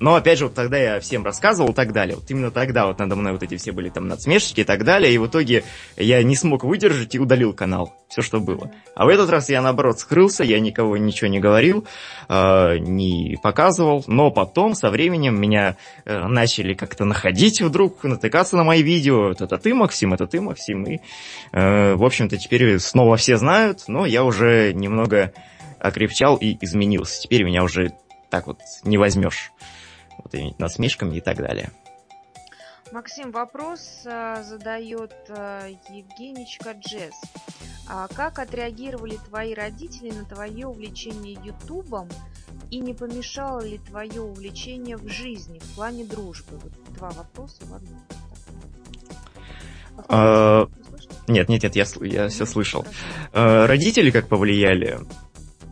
[0.00, 2.16] но, опять же, вот тогда я всем рассказывал и так далее.
[2.16, 5.12] Вот именно тогда вот надо мной вот эти все были там надсмешки и так далее.
[5.12, 5.64] И в итоге
[5.96, 7.94] я не смог выдержать и удалил канал.
[8.08, 8.70] Все, что было.
[8.94, 11.86] А в этот раз я, наоборот, скрылся, я никого ничего не говорил,
[12.28, 14.04] э, не показывал.
[14.06, 19.32] Но потом, со временем, меня э, начали как-то находить вдруг, натыкаться на мои видео.
[19.32, 20.84] Это ты, Максим, это ты, Максим.
[20.84, 21.00] И,
[21.52, 25.32] э, в общем-то, теперь снова все знают, но я уже немного
[25.80, 27.20] окрепчал и изменился.
[27.20, 27.92] Теперь меня уже
[28.30, 29.52] так вот не возьмешь
[30.18, 31.70] вот насмешками и так далее.
[32.92, 37.14] Максим, вопрос э, задает э, Евгеничка Джесс.
[37.86, 42.08] А как отреагировали твои родители на твое увлечение Ютубом
[42.70, 46.58] и не помешало ли твое увлечение в жизни в плане дружбы?
[46.58, 48.00] Вот два вопроса в одном.
[50.08, 50.68] А,
[51.26, 52.86] нет, нет, нет, я, я все слышал.
[53.32, 54.98] А, родители как повлияли?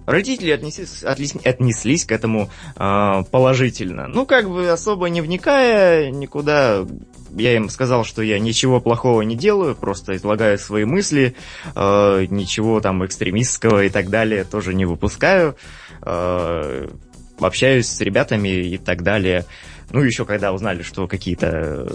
[0.07, 4.07] Родители отнеслись, отнеслись к этому э, положительно.
[4.07, 6.87] Ну, как бы особо не вникая никуда,
[7.37, 11.35] я им сказал, что я ничего плохого не делаю, просто излагаю свои мысли,
[11.75, 15.57] э, ничего там экстремистского и так далее тоже не выпускаю.
[16.03, 16.89] Э,
[17.41, 19.45] общаюсь с ребятами и так далее.
[19.91, 21.89] Ну, еще когда узнали, что какие-то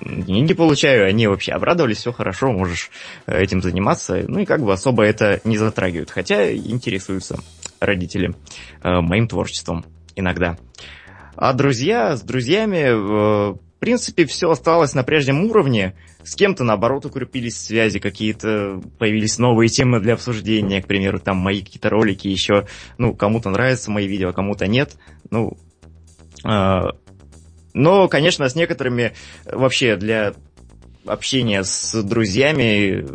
[0.00, 2.90] деньги получаю, они вообще обрадовались, все хорошо, можешь
[3.26, 4.24] э, этим заниматься.
[4.26, 6.10] Ну и как бы особо это не затрагивают.
[6.10, 7.38] Хотя интересуются
[7.80, 8.34] родители
[8.82, 9.84] э, моим творчеством
[10.16, 10.58] иногда.
[11.36, 15.94] А друзья, с друзьями, э, в принципе, все осталось на прежнем уровне.
[16.22, 21.62] С кем-то, наоборот, укрепились связи, какие-то появились новые темы для обсуждения, к примеру, там мои
[21.62, 22.66] какие-то ролики еще,
[22.98, 24.96] ну, кому-то нравятся мои видео, а кому-то нет.
[25.30, 25.56] Ну,
[27.72, 29.12] но, конечно, с некоторыми
[29.44, 30.34] вообще для
[31.06, 33.06] общения с друзьями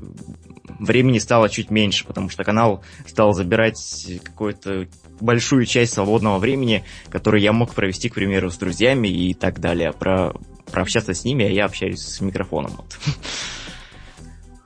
[0.79, 4.87] времени стало чуть меньше, потому что канал стал забирать какую-то
[5.19, 9.93] большую часть свободного времени, которое я мог провести, к примеру, с друзьями и так далее.
[9.93, 10.33] Про,
[10.71, 12.73] прообщаться с ними, а я общаюсь с микрофоном.
[12.77, 12.97] Вот.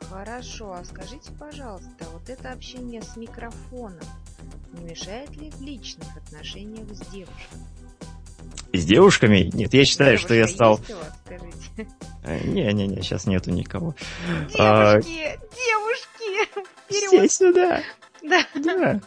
[0.10, 4.00] Хорошо, а скажите, пожалуйста, вот это общение с микрофоном
[4.74, 7.60] не мешает ли в личных отношениях с девушкой?
[8.74, 9.50] С девушками?
[9.54, 10.80] Нет, я считаю, Девушка что я стал...
[12.26, 13.96] Не-не-не, сейчас нету никого.
[14.50, 15.02] Девушки, а...
[15.02, 16.68] девушки!
[16.90, 17.82] Все сюда!
[18.22, 18.46] Да.
[18.56, 19.00] да.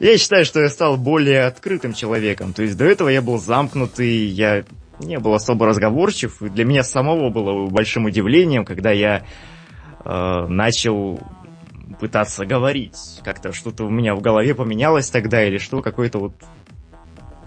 [0.00, 2.52] Я считаю, что я стал более открытым человеком.
[2.52, 4.64] То есть до этого я был замкнутый, я
[4.98, 6.42] не был особо разговорчив.
[6.42, 9.24] И для меня самого было большим удивлением, когда я
[10.04, 11.20] э, начал
[12.00, 12.96] пытаться говорить.
[13.24, 16.34] Как-то что-то у меня в голове поменялось тогда, или что, какой-то вот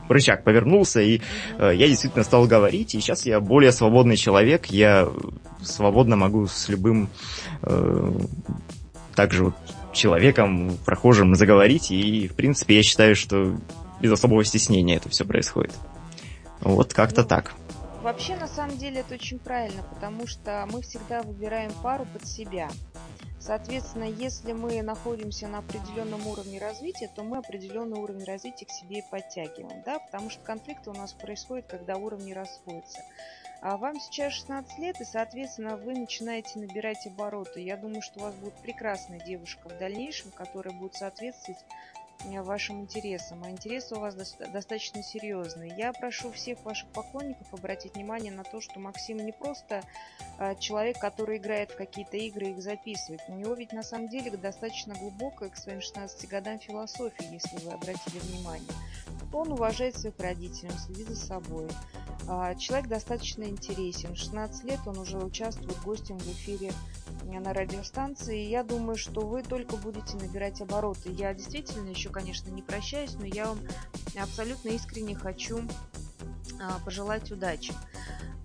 [0.10, 1.22] рычаг повернулся, и
[1.58, 5.08] э, я действительно стал говорить, и сейчас я более свободный человек, я
[5.62, 7.10] свободно могу с любым
[7.64, 8.12] э,
[9.16, 9.56] также вот
[9.94, 13.56] человеком, прохожим заговорить, и, в принципе, я считаю, что
[14.00, 15.74] без особого стеснения это все происходит.
[16.62, 17.54] Вот как-то так.
[18.08, 22.70] Вообще, на самом деле, это очень правильно, потому что мы всегда выбираем пару под себя.
[23.38, 29.00] Соответственно, если мы находимся на определенном уровне развития, то мы определенный уровень развития к себе
[29.00, 33.02] и подтягиваем, да, потому что конфликты у нас происходят, когда уровни расходятся.
[33.62, 37.60] А вам сейчас 16 лет, и, соответственно, вы начинаете набирать обороты.
[37.60, 41.60] Я думаю, что у вас будет прекрасная девушка в дальнейшем, которая будет соответствовать
[42.44, 45.74] вашим интересам, а интересы у вас достаточно серьезные.
[45.78, 49.84] Я прошу всех ваших поклонников обратить внимание на то, что Максим не просто
[50.40, 53.22] э, человек, который играет в какие-то игры и их записывает.
[53.28, 57.72] У него ведь на самом деле достаточно глубокая к своим 16 годам философия, если вы
[57.72, 58.74] обратили внимание.
[59.34, 61.68] Он уважает своих родителей, он следит за собой.
[62.28, 64.14] А, человек достаточно интересен.
[64.14, 66.74] В 16 лет он уже участвует гостем в эфире
[67.24, 68.46] на радиостанции.
[68.46, 71.10] И я думаю, что вы только будете набирать обороты.
[71.12, 73.60] Я действительно еще, конечно, не прощаюсь, но я вам
[74.22, 75.62] абсолютно искренне хочу
[76.62, 77.74] а, пожелать удачи.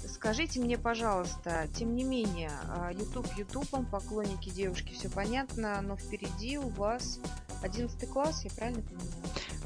[0.06, 6.58] Скажите мне, пожалуйста, тем не менее, а, YouTube ютубом, поклонники девушки, все понятно, но впереди
[6.58, 7.18] у вас
[7.62, 9.08] 11 класс, я правильно понимаю?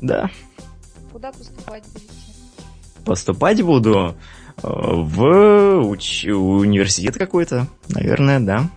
[0.00, 0.30] Да.
[1.12, 2.35] Куда поступать будете?
[3.06, 4.16] Поступать буду
[4.56, 6.24] э, в уч...
[6.24, 8.68] университет какой-то, наверное, да.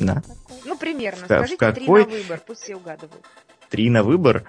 [0.00, 0.22] Да.
[0.64, 1.22] Ну, примерно.
[1.22, 2.04] В, Скажите в какой...
[2.04, 3.24] три на выбор, пусть все угадывают.
[3.70, 4.44] Три на выбор.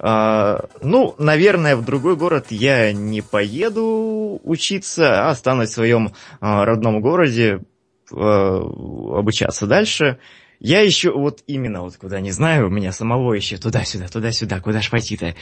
[0.00, 6.64] А, ну, наверное, в другой город я не поеду учиться, а останусь в своем а,
[6.64, 7.60] родном городе
[8.10, 10.18] а, обучаться дальше.
[10.58, 14.80] Я еще вот именно вот куда не знаю, у меня самого еще туда-сюда, туда-сюда, куда
[14.80, 15.36] ж пойти-то.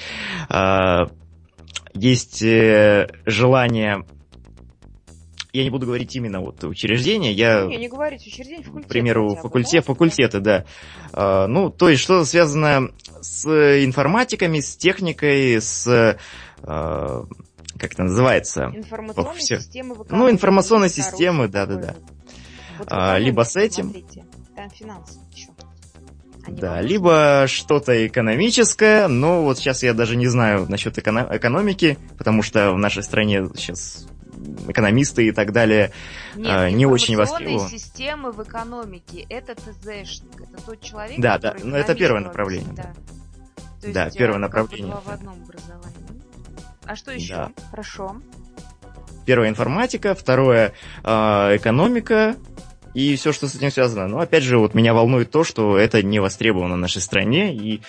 [1.94, 4.04] Есть э, желание
[5.52, 7.64] я не буду говорить именно вот учреждение, я...
[7.64, 8.86] Не, не говорите учреждение, факультет.
[8.86, 10.64] К примеру, факультет, факультеты, да.
[11.12, 13.46] А, ну, то есть что связано с
[13.84, 16.16] информатиками, с техникой, с...
[16.62, 17.24] А,
[17.78, 18.70] как это называется?
[18.74, 21.96] Информационные Ох, системы Ну, информационные системы, да-да-да.
[22.78, 23.84] Вот а, либо с этим...
[23.90, 24.24] Смотрите,
[24.54, 25.49] там финансы еще.
[26.50, 32.72] Да, либо что-то экономическое, но вот сейчас я даже не знаю насчет экономики, потому что
[32.72, 34.06] в нашей стране сейчас
[34.68, 35.92] экономисты и так далее
[36.34, 37.68] Нет, а, не очень востребованы.
[37.68, 42.72] системы в экономике это ТЗшник, это тот человек, Да, да, но это первое направление.
[42.74, 42.92] Да,
[43.82, 43.92] да.
[44.06, 44.94] да первое направление.
[45.04, 46.22] в одном образовании.
[46.84, 47.34] А что еще?
[47.34, 47.52] Да.
[47.70, 48.16] Хорошо.
[49.26, 50.72] Первое информатика, второе
[51.04, 51.10] э,
[51.56, 52.36] экономика,
[52.94, 54.08] и все, что с этим связано.
[54.08, 57.82] Но опять же, вот меня волнует то, что это не востребовано в нашей стране, и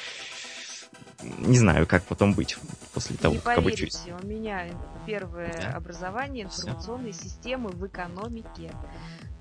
[1.39, 2.57] не знаю, как потом быть
[2.93, 4.23] после того, не как поверите, обучусь.
[4.23, 4.69] у меня
[5.05, 5.77] первое да.
[5.77, 7.23] образование информационной Все.
[7.23, 8.71] системы в экономике.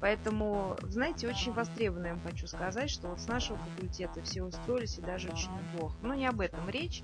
[0.00, 4.98] Поэтому, знаете, очень востребовано, я вам хочу сказать, что вот с нашего факультета все устроились
[4.98, 5.94] и даже очень неплохо.
[6.02, 7.02] Но не об этом речь.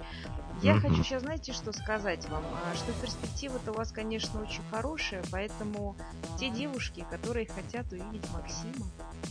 [0.62, 0.80] Я mm-hmm.
[0.80, 2.42] хочу сейчас, знаете, что сказать вам?
[2.44, 5.96] А, что перспектива-то у вас, конечно, очень хорошая, поэтому
[6.38, 8.86] те девушки, которые хотят увидеть Максима,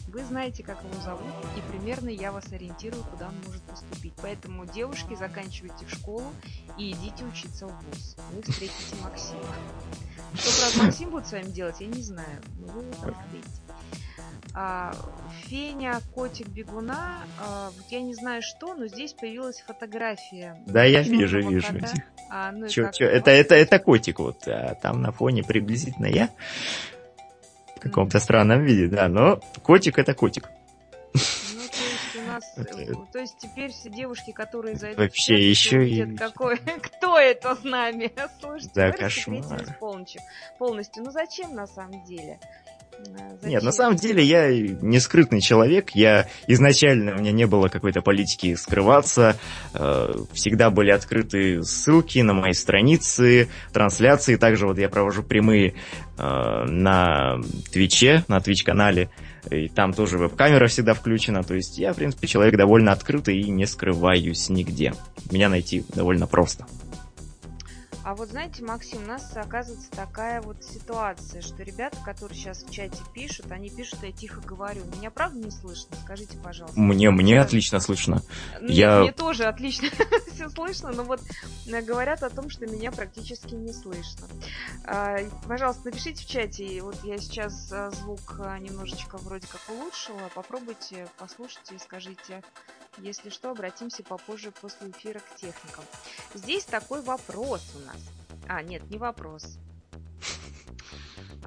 [0.08, 4.14] вы знаете, как его зовут, и примерно я вас ориентирую, куда он может поступить.
[4.22, 6.32] Поэтому, девушки, заканчивайте школу
[6.78, 8.16] и идите учиться в ВУЗ.
[8.32, 9.42] Вы встретите Максима.
[10.36, 12.42] Что, правда, Максим будет с вами делать, я не знаю.
[12.60, 13.55] Но вы там встретите.
[14.54, 14.94] А,
[15.44, 20.62] Феня, котик бегуна, а, вот я не знаю что, но здесь появилась фотография.
[20.66, 21.68] Да, я вижу, вижу.
[22.30, 26.30] А, ну чё, чё, это, это, это котик, вот, а там на фоне приблизительно я.
[27.76, 30.50] В каком-то странном виде, да, но котик это котик.
[31.14, 35.88] Ну, то есть у нас, э, то есть теперь все девушки, которые зайдут Вообще еще
[35.88, 36.16] и...
[36.16, 38.12] Какой, кто это с нами?
[38.40, 39.78] Слушайте, да, кошмар.
[39.80, 40.22] Полностью,
[40.58, 41.04] полностью.
[41.04, 42.40] Ну зачем на самом деле?
[43.46, 43.52] Зачем?
[43.52, 45.92] Нет, на самом деле я не скрытный человек.
[45.92, 49.38] Я изначально у меня не было какой-то политики скрываться.
[49.74, 54.36] Э, всегда были открыты ссылки на мои страницы, трансляции.
[54.36, 55.76] Также вот я провожу прямые
[56.18, 57.40] э, на
[57.72, 59.10] Твиче, на Твич-канале.
[59.52, 61.44] И там тоже веб-камера всегда включена.
[61.44, 64.94] То есть я, в принципе, человек довольно открытый и не скрываюсь нигде.
[65.32, 66.66] Меня найти довольно просто.
[68.06, 72.70] А вот знаете, Максим, у нас оказывается такая вот ситуация, что ребята, которые сейчас в
[72.70, 74.84] чате пишут, они пишут, я тихо говорю.
[74.96, 75.98] Меня правда не слышно?
[76.04, 76.80] Скажите, пожалуйста.
[76.80, 78.22] Мне, мне отлично слышно.
[78.62, 79.02] Ну, я...
[79.02, 79.90] Мне тоже отлично
[80.32, 81.20] все слышно, но вот
[81.66, 84.28] э, говорят о том, что меня практически не слышно.
[84.86, 86.84] А, пожалуйста, напишите в чате.
[86.84, 90.30] Вот я сейчас э, звук э, немножечко вроде как улучшила.
[90.36, 92.44] Попробуйте, послушайте и скажите,
[92.98, 95.84] если что, обратимся попозже после эфира к техникам.
[96.34, 97.98] Здесь такой вопрос у нас.
[98.48, 99.58] А, нет, не вопрос.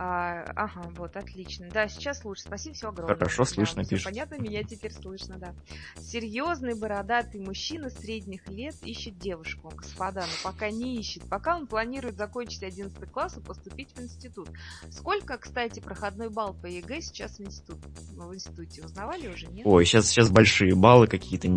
[0.01, 1.67] А, ага, вот, отлично.
[1.75, 2.43] Да, сейчас лучше.
[2.43, 3.17] Спасибо, все огромное.
[3.17, 4.05] Хорошо слышно, да, пишет.
[4.05, 5.57] понятно, меня теперь слышно, да.
[6.01, 9.73] Серьезный бородатый мужчина средних лет ищет девушку.
[9.75, 11.25] Господа, но пока не ищет.
[11.29, 14.49] Пока он планирует закончить 11 класс и поступить в институт.
[14.93, 17.79] Сколько, кстати, проходной балл по ЕГЭ сейчас в, институт,
[18.13, 18.85] в институте?
[18.85, 19.67] Узнавали уже, нет?
[19.67, 21.49] Ой, сейчас, сейчас большие баллы какие-то,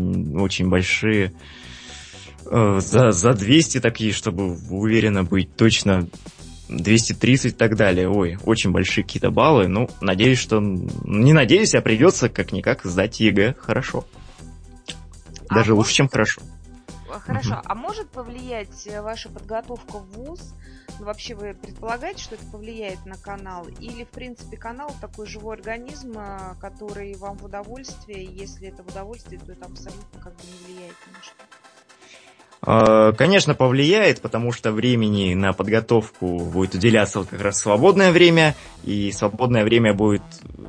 [0.41, 1.31] очень большие.
[2.45, 6.07] Э, за, за 200 такие, чтобы уверенно быть точно
[6.71, 8.09] 230 и так далее.
[8.09, 9.67] Ой, очень большие какие-то баллы.
[9.67, 10.59] Ну, надеюсь, что...
[10.59, 14.05] Не надеюсь, а придется как-никак сдать ЕГЭ хорошо.
[15.49, 16.41] А Даже может- лучше, чем хорошо.
[17.09, 17.61] Хорошо, Мгм.
[17.65, 20.53] а может повлиять э, ваша подготовка в ВУЗ?
[20.97, 23.67] Ну, вообще вы предполагаете, что это повлияет на канал?
[23.79, 28.87] Или, в принципе, канал такой живой организм, э, который вам в удовольствие, если это в
[28.87, 31.33] удовольствие, то это абсолютно как бы не влияет ни на что?
[32.65, 38.55] Э, Конечно, повлияет, потому что времени на подготовку будет уделяться вот как раз свободное время,
[38.83, 40.63] и свободное время будет э,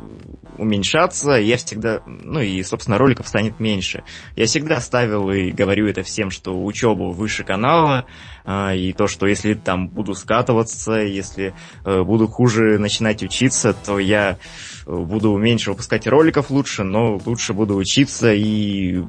[0.59, 4.05] уменьшаться, я всегда, ну и, собственно, роликов станет меньше.
[4.37, 8.07] Я всегда ставил и говорю это всем, что учебу выше канала,
[8.45, 13.99] а, и то, что если там буду скатываться, если э, буду хуже начинать учиться, то
[13.99, 14.39] я
[14.87, 19.03] э, буду меньше выпускать роликов лучше, но лучше буду учиться и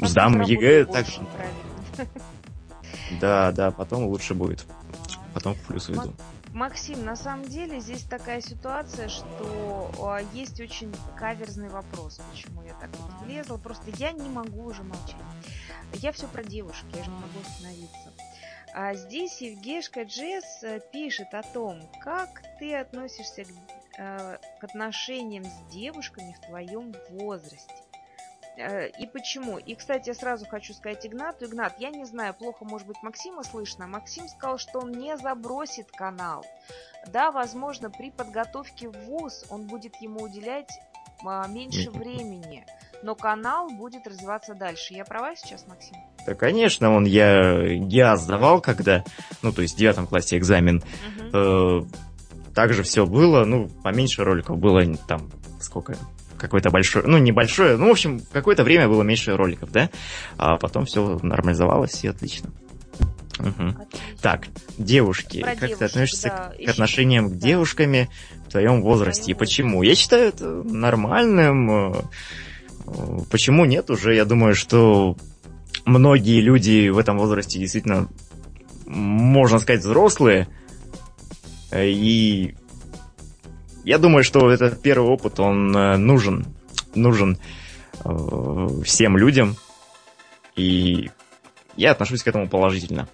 [0.00, 2.10] сдам ЕГЭ так правильно.
[3.20, 4.64] да, да, потом лучше будет.
[5.34, 6.14] Потом в плюс уйду.
[6.52, 12.72] Максим, на самом деле здесь такая ситуация, что а, есть очень каверзный вопрос, почему я
[12.74, 13.58] так вот влезла.
[13.58, 15.20] Просто я не могу уже молчать.
[15.92, 18.12] Я все про девушек, я же не могу остановиться.
[18.74, 23.48] А здесь Евгешка Джесс э, пишет о том, как ты относишься к,
[23.98, 27.85] э, к отношениям с девушками в твоем возрасте.
[28.56, 29.58] Э, И почему?
[29.58, 31.46] И, кстати, я сразу хочу сказать Игнату.
[31.46, 33.86] Игнат, я не знаю, плохо, может быть, Максима слышно.
[33.86, 36.44] Максим сказал, что он не забросит канал.
[37.12, 40.70] Да, возможно, при подготовке в ВУЗ он будет ему уделять
[41.24, 42.64] а, меньше времени.
[43.02, 44.94] Но канал будет развиваться дальше.
[44.94, 45.96] Я права сейчас, Максим?
[46.26, 49.04] Да, конечно, он я ГИА сдавал, когда,
[49.42, 50.82] ну, то есть в девятом классе экзамен.
[51.16, 51.30] Мгм.
[51.32, 51.82] Э,
[52.54, 55.30] также все было, ну, поменьше роликов было там,
[55.60, 55.96] сколько,
[56.38, 59.90] какое-то большое, ну, небольшое, ну, в общем, какое-то время было меньше роликов, да?
[60.38, 62.50] А потом все нормализовалось и отлично.
[63.38, 63.68] Мгм.
[63.78, 63.86] Отлично.
[64.22, 64.46] Так,
[64.78, 66.52] девушки, Про как ты девушек, относишься да.
[66.56, 67.46] к Ещё- отношениям к да.
[67.46, 68.08] девушками
[68.46, 69.30] в твоем возрасте?
[69.32, 69.82] И почему?
[69.82, 71.70] Я считаю это нормальным.
[71.92, 71.92] э,
[73.30, 73.90] Почему нет?
[73.90, 75.16] Уже я думаю, что
[75.84, 78.08] многие люди в этом возрасте действительно,
[78.86, 80.46] можно сказать, взрослые.
[81.72, 82.54] Э, И
[83.86, 86.44] я думаю, что этот первый опыт, он э, нужен.
[86.96, 87.38] Нужен
[88.04, 89.54] э, всем людям.
[90.56, 91.08] И
[91.76, 93.08] я отношусь к этому положительно.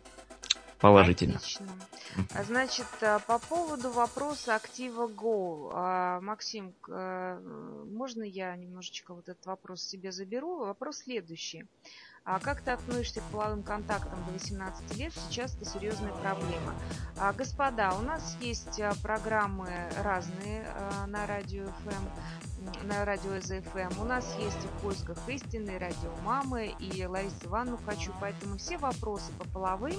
[0.80, 1.36] Положительно.
[1.36, 1.66] Отлично.
[2.34, 5.70] А, Значит, а, по поводу вопроса актива Go.
[5.74, 7.38] А, Максим, э,
[7.90, 10.64] можно я немножечко вот этот вопрос себе заберу?
[10.64, 11.66] Вопрос следующий.
[12.24, 15.12] А как ты относишься к половым контактам до 18 лет?
[15.12, 16.72] Сейчас это серьезная проблема.
[17.18, 19.68] А, господа, у нас есть а, программы
[20.04, 24.00] разные а, на радио ФМ, на радио ЗФМ.
[24.00, 28.12] У нас есть в поисках истины, радио мамы и Ларису Ивановну хочу.
[28.20, 29.98] Поэтому все вопросы по половым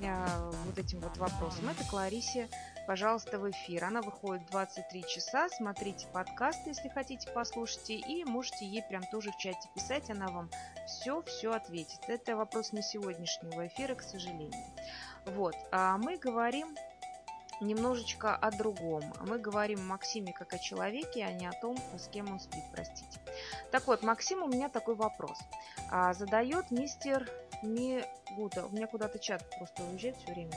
[0.00, 2.48] э, вот этим вот вопросам, это к Ларисе,
[2.88, 3.84] пожалуйста, в эфир.
[3.84, 5.50] Она выходит в 23 часа.
[5.50, 10.48] Смотрите подкаст, если хотите послушайте, и можете ей прям тоже в чате писать, она вам
[10.86, 12.00] все-все ответит.
[12.08, 14.64] Это вопрос не сегодняшнего эфира, к сожалению.
[15.26, 16.74] Вот, а мы говорим
[17.60, 19.02] немножечко о другом.
[19.20, 22.64] Мы говорим о Максиме как о человеке, а не о том, с кем он спит,
[22.72, 23.20] простите.
[23.70, 25.36] Так вот, Максим, у меня такой вопрос.
[25.90, 27.30] А, задает мистер
[27.62, 28.66] Мигута.
[28.70, 30.52] У меня куда-то чат просто уезжает все время.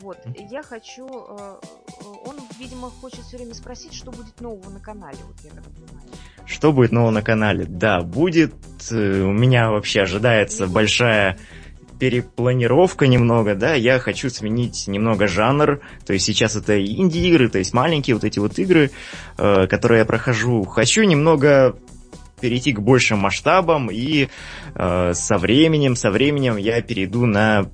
[0.00, 0.18] Вот,
[0.50, 1.06] я хочу...
[1.06, 5.50] э, э, Он, видимо, хочет все время спросить, что будет нового на канале, вот я
[5.50, 6.08] так понимаю.
[6.46, 7.64] Что будет нового на канале?
[7.66, 8.54] Да, будет.
[8.90, 11.38] э, У меня вообще ожидается большая
[11.98, 17.72] перепланировка немного, да, я хочу сменить немного жанр, то есть сейчас это инди-игры, то есть
[17.72, 18.90] маленькие вот эти вот игры,
[19.38, 20.64] э, которые я прохожу.
[20.64, 21.76] Хочу немного
[22.40, 24.28] перейти к большим масштабам, и
[24.74, 27.66] э, со временем, со временем я перейду на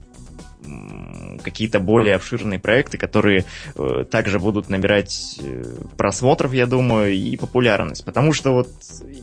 [1.42, 3.44] какие-то более обширные проекты, которые
[3.74, 5.64] э, также будут набирать э,
[5.96, 8.04] просмотров, я думаю, и популярность.
[8.04, 8.68] Потому что вот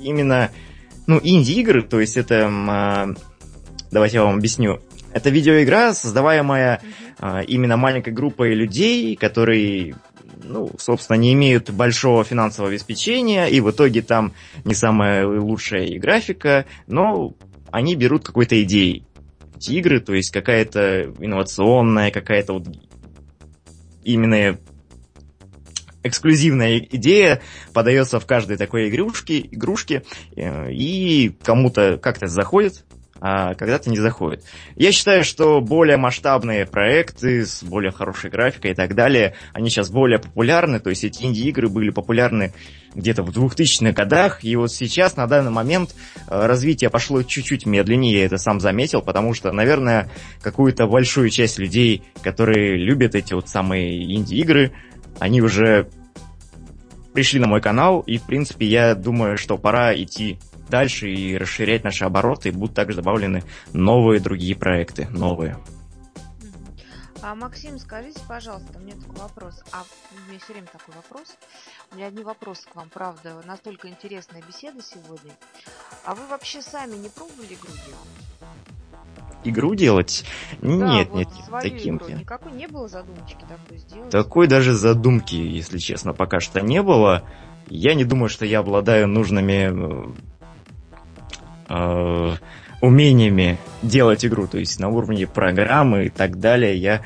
[0.01, 0.49] именно,
[1.05, 3.09] ну, инди-игры, то есть это, а,
[3.91, 4.79] давайте я вам объясню,
[5.13, 6.81] это видеоигра, создаваемая
[7.19, 9.95] а, именно маленькой группой людей, которые,
[10.47, 14.33] ну, собственно, не имеют большого финансового обеспечения, и в итоге там
[14.63, 17.33] не самая лучшая и графика, но
[17.71, 19.05] они берут какой-то идеей
[19.57, 22.67] эти игры, то есть какая-то инновационная, какая-то вот
[24.03, 24.57] именно
[26.03, 27.41] эксклюзивная идея
[27.73, 30.03] подается в каждой такой игрушке, игрушке
[30.35, 32.85] э, и кому-то как-то заходит,
[33.19, 34.43] а когда-то не заходит.
[34.75, 39.89] Я считаю, что более масштабные проекты с более хорошей графикой и так далее, они сейчас
[39.89, 42.53] более популярны, то есть эти инди-игры были популярны
[42.93, 45.93] где-то в 2000-х годах, и вот сейчас, на данный момент,
[46.27, 50.09] э, развитие пошло чуть-чуть медленнее, я это сам заметил, потому что, наверное,
[50.41, 54.71] какую-то большую часть людей, которые любят эти вот самые инди-игры,
[55.19, 55.89] они уже
[57.13, 60.39] пришли на мой канал, и, в принципе, я думаю, что пора идти
[60.69, 63.43] дальше и расширять наши обороты, и будут также добавлены
[63.73, 65.57] новые другие проекты, новые.
[67.21, 69.61] А, Максим, скажите, пожалуйста, меня такой вопрос.
[69.73, 71.35] А у меня все время такой вопрос.
[71.91, 73.41] У меня одни вопросы к вам, правда.
[73.45, 75.33] Настолько интересная беседа сегодня.
[76.05, 78.27] А вы вообще сами не пробовали игру делать?
[79.43, 80.25] Игру делать?
[80.61, 81.29] Да, нет, вот нет,
[81.61, 82.07] таким игру.
[82.07, 82.15] я.
[82.15, 84.09] Никакой не было задумочки такой сделать?
[84.09, 87.23] Такой даже задумки, если честно, пока что не было.
[87.67, 90.15] Я не думаю, что я обладаю нужными
[91.69, 92.35] э,
[92.81, 96.75] умениями делать игру, то есть на уровне программы и так далее.
[96.77, 97.01] Я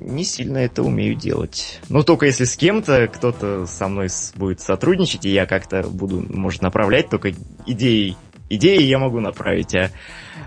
[0.00, 1.80] не сильно это умею делать.
[1.88, 6.62] Но только если с кем-то кто-то со мной будет сотрудничать, и я как-то буду, может,
[6.62, 7.32] направлять, только
[7.66, 8.16] идеи,
[8.48, 9.90] идеи я могу направить, а,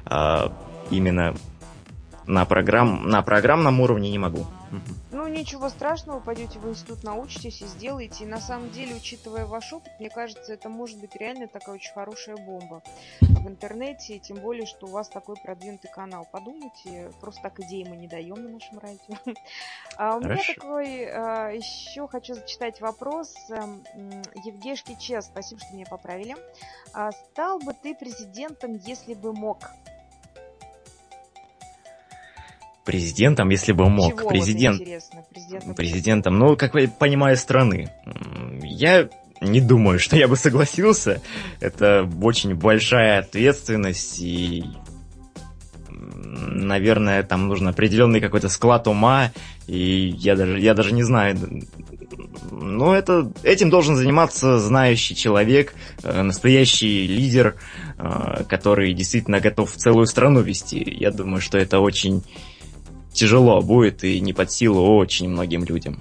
[0.05, 0.53] а,
[0.89, 1.35] именно
[2.25, 4.45] на, программ, на программном уровне не могу.
[4.71, 4.81] Мгм.
[5.27, 8.23] Ну, ничего страшного, пойдете в институт, научитесь и сделаете.
[8.23, 11.91] И на самом деле, учитывая ваш опыт, мне кажется, это может быть реально такая очень
[11.91, 12.81] хорошая бомба
[13.19, 16.25] в интернете, и тем более, что у вас такой продвинутый канал.
[16.31, 19.35] Подумайте, просто так идеи мы не даем на нашем радио.
[19.97, 23.35] А у меня такой, а, еще хочу зачитать вопрос.
[23.49, 23.83] Эм,
[24.45, 26.37] Евгешки Че, спасибо, что меня поправили.
[26.93, 29.57] А, Стал бы ты президентом, если бы мог?
[32.87, 34.21] Президентом, если бы мог.
[34.21, 34.79] Чего Президент.
[34.79, 37.89] Президентом президентом, ну, как я понимаю, страны.
[38.63, 39.09] Я
[39.41, 41.21] не думаю, что я бы согласился.
[41.59, 44.63] Это очень большая ответственность и,
[45.89, 49.31] наверное, там нужен определенный какой-то склад ума,
[49.67, 51.37] и я даже, я даже не знаю.
[52.51, 57.55] Но это, этим должен заниматься знающий человек, э, настоящий лидер,
[57.97, 60.81] э, который действительно готов целую страну вести.
[60.99, 62.23] Я думаю, что это очень
[63.17, 65.99] тяжело будет и не под силу очень многим людям.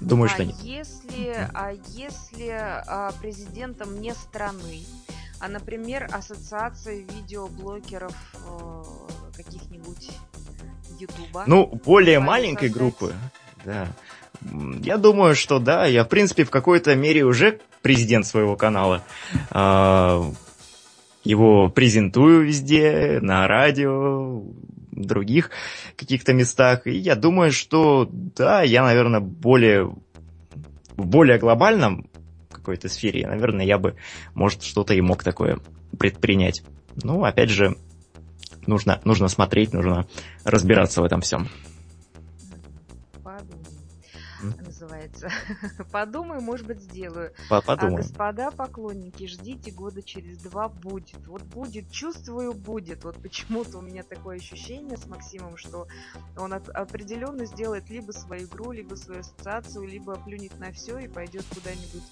[0.00, 0.56] Думаю, а что нет.
[0.62, 4.82] Если, а если а, президентом не страны,
[5.38, 8.82] а, например, ассоциации видеоблогеров э,
[9.36, 10.10] каких-нибудь
[10.98, 11.44] Ютуба?
[11.46, 12.72] Ну, более маленькой создать.
[12.72, 13.14] группы,
[13.64, 13.88] да.
[14.82, 19.02] Я думаю, что да, я, в принципе, в какой-то мере уже президент своего канала.
[19.50, 20.32] А,
[21.24, 24.42] Его презентую везде, на радио,
[25.02, 25.50] других
[25.96, 26.86] каких-то местах.
[26.86, 29.94] И я думаю, что да, я, наверное, более
[30.96, 32.08] в более глобальном
[32.50, 33.96] какой-то сфере, наверное, я бы,
[34.34, 35.58] может, что-то и мог такое
[35.98, 36.62] предпринять.
[37.02, 37.76] Ну, опять же,
[38.66, 40.06] нужно, нужно смотреть, нужно
[40.44, 41.48] разбираться в этом всем.
[45.12, 45.84] Называется.
[45.92, 47.32] Подумай, может быть, сделаю.
[47.48, 47.60] По-
[47.96, 51.26] А, господа поклонники, ждите года через два будет.
[51.26, 53.04] Вот будет, чувствую, будет.
[53.04, 55.86] Вот почему-то у меня такое ощущение с Максимом, что
[56.36, 61.08] он от- определенно сделает либо свою игру, либо свою ассоциацию, либо плюнет на все и
[61.08, 62.04] пойдет куда-нибудь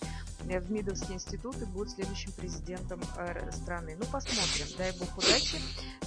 [0.49, 3.97] э, в МИДовский институт и будет следующим президентом э, страны.
[3.99, 4.67] Ну, посмотрим.
[4.77, 5.59] Дай бог удачи,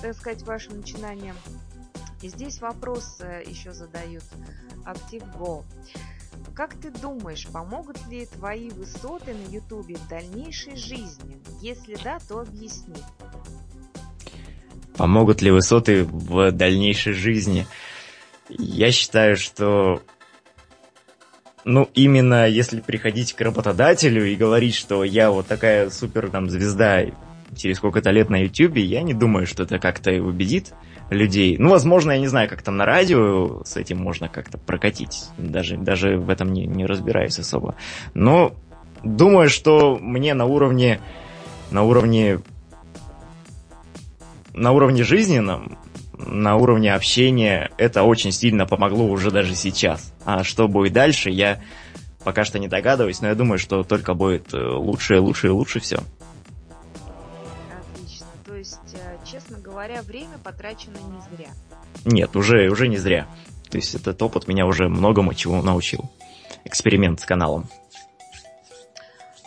[0.01, 1.35] так сказать, вашим начинаниям.
[2.21, 4.23] И здесь вопрос э, еще задают.
[4.85, 5.63] Актив Go.
[6.53, 11.37] Как ты думаешь, помогут ли твои высоты на Ютубе в дальнейшей жизни?
[11.61, 12.95] Если да, то объясни.
[14.97, 17.65] Помогут ли высоты в дальнейшей жизни?
[18.49, 20.01] Я считаю, что
[21.63, 27.05] ну, именно если приходить к работодателю и говорить, что я вот такая супер там звезда
[27.55, 30.73] через сколько-то лет на Ютубе, я не думаю, что это как-то и убедит
[31.11, 31.57] людей.
[31.59, 35.25] Ну, возможно, я не знаю, как там на радио с этим можно как-то прокатить.
[35.37, 37.75] Даже, даже в этом не, не разбираюсь особо.
[38.13, 38.53] Но
[39.03, 40.99] думаю, что мне на уровне
[41.69, 42.39] на уровне
[44.53, 45.77] на уровне жизненном,
[46.17, 50.13] на уровне общения это очень сильно помогло уже даже сейчас.
[50.25, 51.59] А что будет дальше, я
[52.23, 55.79] пока что не догадываюсь, но я думаю, что только будет э, лучше, лучше и лучше
[55.79, 55.99] все.
[59.81, 61.49] Говоря, время потрачено не зря.
[62.05, 63.27] Нет, уже, уже не зря.
[63.69, 66.09] То есть этот опыт меня уже многому чему научил.
[66.65, 67.67] Эксперимент с каналом.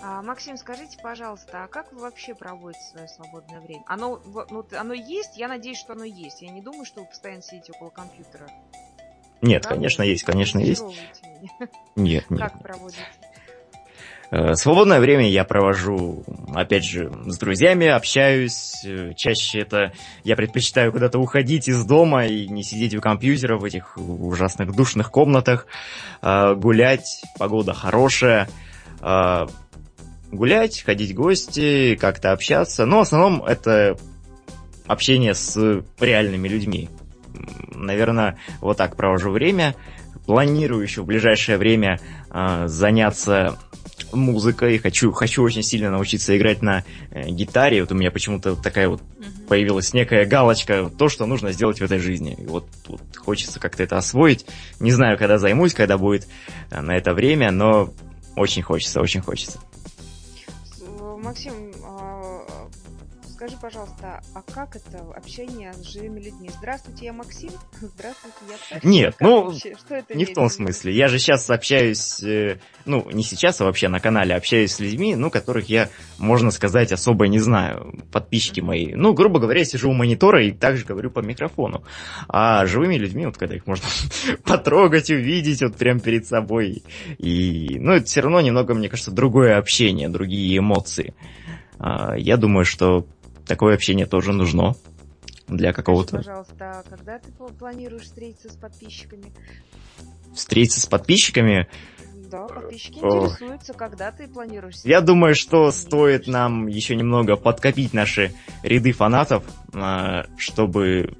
[0.02, 3.84] А, Максим, скажите, пожалуйста, а как вы вообще проводите свое свободное время?
[3.86, 4.20] Оно,
[4.50, 5.36] ну, оно есть?
[5.36, 6.42] Я надеюсь, что оно есть.
[6.42, 8.50] Я не думаю, что вы постоянно сидите около компьютера.
[9.40, 9.68] Нет, да?
[9.68, 10.82] конечно, есть, конечно, есть.
[11.94, 12.40] Нет, нет.
[12.40, 12.98] Как проводите?
[14.34, 18.84] Э, свободное время я провожу, опять же, с друзьями, общаюсь.
[18.84, 19.92] Э, чаще это
[20.24, 25.12] я предпочитаю куда-то уходить из дома и не сидеть у компьютера в этих ужасных душных
[25.12, 25.68] комнатах,
[26.20, 28.48] э, гулять, погода хорошая,
[30.32, 32.86] гулять, ходить в гости, как-то общаться.
[32.86, 33.96] Но в основном это
[34.86, 36.88] общение с реальными людьми.
[37.74, 39.76] Наверное, вот так провожу время.
[40.26, 42.00] Планирую еще в ближайшее время
[42.66, 43.58] заняться
[44.12, 47.80] музыкой, хочу, хочу очень сильно научиться играть на э, гитаре.
[47.80, 49.46] Вот у меня почему-то такая вот uh-huh.
[49.48, 52.36] появилась некая галочка, то, что нужно сделать в этой жизни.
[52.38, 54.46] И вот, вот хочется как-то это освоить.
[54.80, 56.26] Не знаю, когда займусь, когда будет
[56.70, 57.92] э, на это время, но
[58.36, 59.58] очень хочется, очень хочется.
[61.22, 61.72] Максим,
[63.44, 66.48] Скажи, пожалуйста, а как это общение с живыми людьми?
[66.56, 67.50] Здравствуйте, я Максим.
[67.74, 68.88] Здравствуйте, я Саша.
[68.88, 70.94] Нет, ну, Что это не в том смысле.
[70.94, 75.14] Я же сейчас общаюсь, э, ну, не сейчас, а вообще на канале общаюсь с людьми,
[75.14, 78.94] ну, которых я, можно сказать, особо не знаю, подписчики мои.
[78.94, 81.84] Ну, грубо говоря, я сижу у монитора и также говорю по микрофону.
[82.28, 83.86] А живыми людьми, вот когда их можно
[84.44, 86.82] потрогать, увидеть вот прямо перед собой.
[87.18, 91.12] И, ну, это все равно немного, мне кажется, другое общение, другие эмоции.
[91.78, 93.06] А, я думаю, что
[93.46, 94.74] такое общение тоже нужно
[95.48, 96.16] для какого-то...
[96.16, 99.32] пожалуйста, а когда ты планируешь встретиться с подписчиками?
[100.34, 101.68] Встретиться с подписчиками?
[102.30, 104.76] Да, подписчики интересуются, когда ты планируешь...
[104.84, 111.16] Я думаю, что стоит нам еще немного подкопить наши ряды фанатов, а, чтобы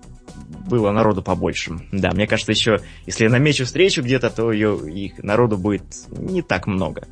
[0.67, 1.79] было народу побольше.
[1.93, 6.43] Да, мне кажется, еще, если я намечу встречу где-то, то ее, их народу будет не
[6.43, 7.07] так много,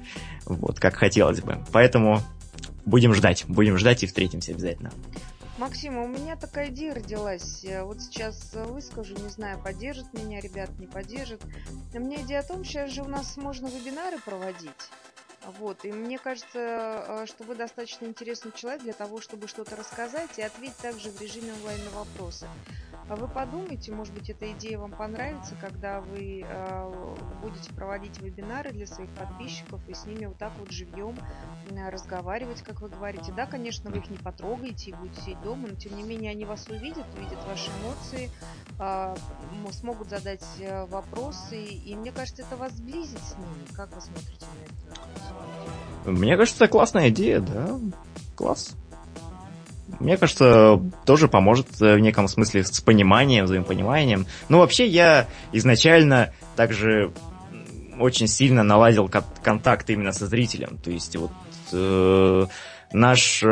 [0.47, 1.59] вот, как хотелось бы.
[1.73, 2.23] Поэтому
[2.85, 4.93] Будем ждать, будем ждать и встретимся обязательно.
[5.59, 7.65] Максим, у меня такая идея родилась.
[7.83, 11.41] Вот сейчас выскажу, не знаю, поддержат меня ребят, не поддержат.
[11.95, 14.71] У меня идея о том, сейчас же у нас можно вебинары проводить.
[15.59, 20.39] Вот, и мне кажется, э, что вы достаточно интересный человек для того, чтобы что-то рассказать
[20.39, 22.47] и ответить также в режиме онлайн на вопросы.
[23.09, 28.71] А вы подумайте, может быть, эта идея вам понравится, когда вы э, будете проводить вебинары
[28.71, 31.17] для своих подписчиков и с ними вот так вот живьем
[31.91, 33.33] разговаривать, как вы говорите.
[33.37, 36.45] Да, конечно, вы их не потрогаете и будете сидеть дома, но тем не менее они
[36.45, 38.31] вас увидят, увидят ваши эмоции,
[38.79, 39.15] э,
[39.73, 43.75] смогут задать э, вопросы, и мне кажется, это вас сблизит с ними.
[43.75, 46.11] Как вы смотрите на это?
[46.11, 47.79] Мне кажется, классная идея, да.
[48.37, 48.77] Класс
[50.01, 54.27] мне кажется, тоже поможет в неком смысле с пониманием, взаимопониманием.
[54.49, 57.13] Ну, вообще, я изначально также
[57.99, 59.11] очень сильно наладил
[59.43, 60.79] контакт именно со зрителем.
[60.79, 61.31] То есть, вот
[61.73, 62.47] э,
[62.93, 63.45] наш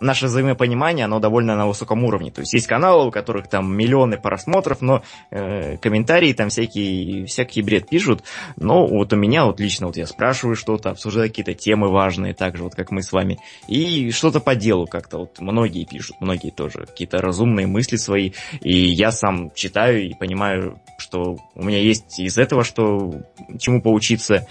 [0.00, 2.30] наше взаимопонимание, оно довольно на высоком уровне.
[2.30, 7.62] То есть есть каналы, у которых там миллионы просмотров, но э, комментарии там всякие, всякий
[7.62, 8.22] бред пишут.
[8.56, 12.56] Но вот у меня вот лично вот я спрашиваю что-то, обсуждаю какие-то темы важные, так
[12.56, 13.38] же вот как мы с вами.
[13.66, 18.32] И что-то по делу как-то вот многие пишут, многие тоже какие-то разумные мысли свои.
[18.60, 23.14] И я сам читаю и понимаю, что у меня есть из этого что
[23.58, 24.46] чему поучиться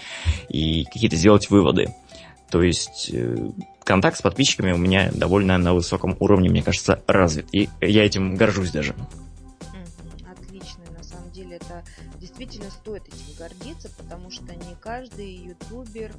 [0.50, 1.94] и какие-то сделать выводы.
[2.50, 3.36] То есть э,
[3.88, 7.48] контакт с подписчиками у меня довольно на высоком уровне, мне кажется, развит.
[7.54, 8.94] И я этим горжусь даже.
[12.38, 16.14] Действительно стоит этим гордиться, потому что не каждый ютубер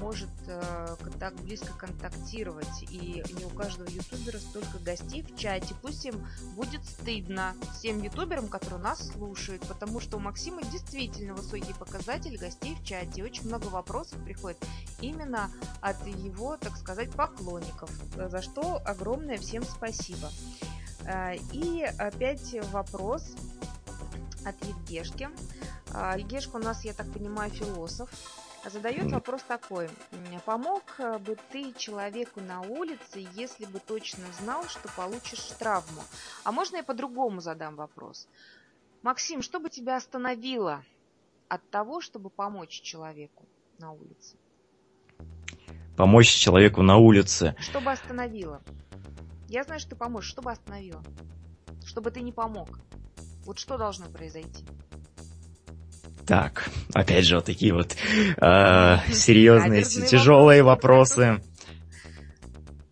[0.00, 2.82] может э, так близко контактировать.
[2.90, 5.74] И не у каждого ютубера столько гостей в чате.
[5.80, 6.26] Пусть им
[6.56, 12.74] будет стыдно всем ютуберам, которые нас слушают, потому что у Максима действительно высокий показатель гостей
[12.74, 13.22] в чате.
[13.22, 14.58] Очень много вопросов приходит
[15.00, 20.30] именно от его, так сказать, поклонников, за что огромное всем спасибо.
[21.04, 23.34] Э, и опять вопрос
[24.44, 25.28] от Евгешки.
[25.92, 28.10] А, Евгешка у нас, я так понимаю, философ.
[28.64, 29.88] Задает вопрос такой.
[30.44, 36.02] Помог бы ты человеку на улице, если бы точно знал, что получишь травму?
[36.44, 38.28] А можно я по-другому задам вопрос?
[39.02, 40.82] Максим, что бы тебя остановило
[41.48, 43.46] от того, чтобы помочь человеку
[43.78, 44.36] на улице?
[45.96, 47.54] Помочь человеку на улице.
[47.58, 48.60] Что бы остановило?
[49.48, 50.30] Я знаю, что ты поможешь.
[50.30, 51.02] Что бы остановило?
[51.86, 52.80] Чтобы ты не помог.
[53.48, 54.66] Вот что должно произойти?
[56.26, 61.42] Так, опять же, вот такие вот э, серьезные, тяжелые вопросы.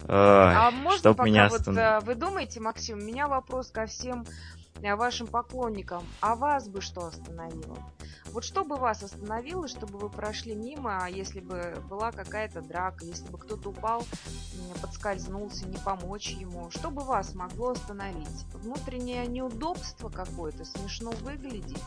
[0.09, 4.25] А можно Чтоб пока меня вот э, вы думаете, Максим, у меня вопрос ко всем
[4.81, 6.03] вашим поклонникам.
[6.23, 7.77] А вас бы что остановило?
[8.33, 13.05] Вот что бы вас остановило, чтобы вы прошли мимо, а если бы была какая-то драка,
[13.05, 14.05] если бы кто-то упал,
[14.81, 18.45] подскользнулся, не помочь ему, что бы вас могло остановить?
[18.55, 21.83] Внутреннее неудобство какое-то, смешно выглядеть?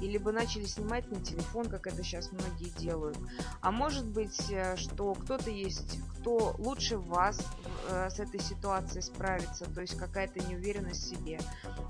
[0.00, 3.18] Или бы начали снимать на телефон, как это сейчас многие делают?
[3.60, 7.40] А может быть, э, что кто-то есть, кто лучше вас
[7.88, 11.40] э, с этой ситуацией справится, то есть какая-то неуверенность в себе.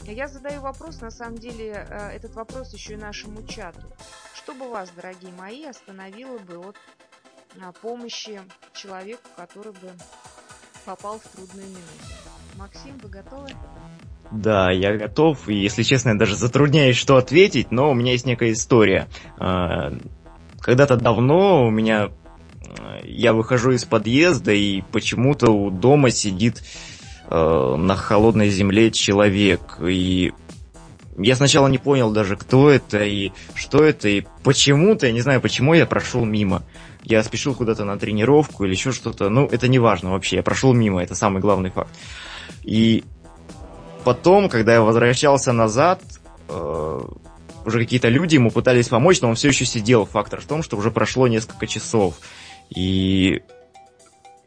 [0.05, 3.90] Я задаю вопрос, на самом деле, э, этот вопрос еще и нашему чату.
[4.35, 6.77] Что бы вас, дорогие мои, остановило бы от
[7.61, 8.41] а, помощи
[8.75, 9.93] человеку, который бы
[10.85, 11.85] попал в трудную минуту?
[12.57, 13.49] Максим, вы готовы?
[14.31, 18.27] Да, я готов, и, если честно, я даже затрудняюсь, что ответить, но у меня есть
[18.27, 19.09] некая история.
[19.39, 19.93] А,
[20.61, 22.11] когда-то давно у меня...
[22.79, 26.63] А, я выхожу из подъезда, и почему-то у дома сидит
[27.33, 30.33] на холодной земле человек, и
[31.23, 35.41] я сначала не понял даже, кто это и что это, и почему-то, я не знаю,
[35.41, 36.63] почему я прошел мимо.
[37.03, 39.29] Я спешил куда-то на тренировку или еще что-то.
[39.31, 40.37] Ну, это не важно вообще.
[40.37, 41.91] Я прошел мимо, это самый главный факт.
[42.63, 43.05] И
[44.05, 46.03] потом, когда я возвращался назад,
[46.49, 47.01] э,
[47.65, 50.05] уже какие-то люди ему пытались помочь, но он все еще сидел.
[50.05, 52.17] Фактор в том, что уже прошло несколько часов.
[52.69, 53.43] И,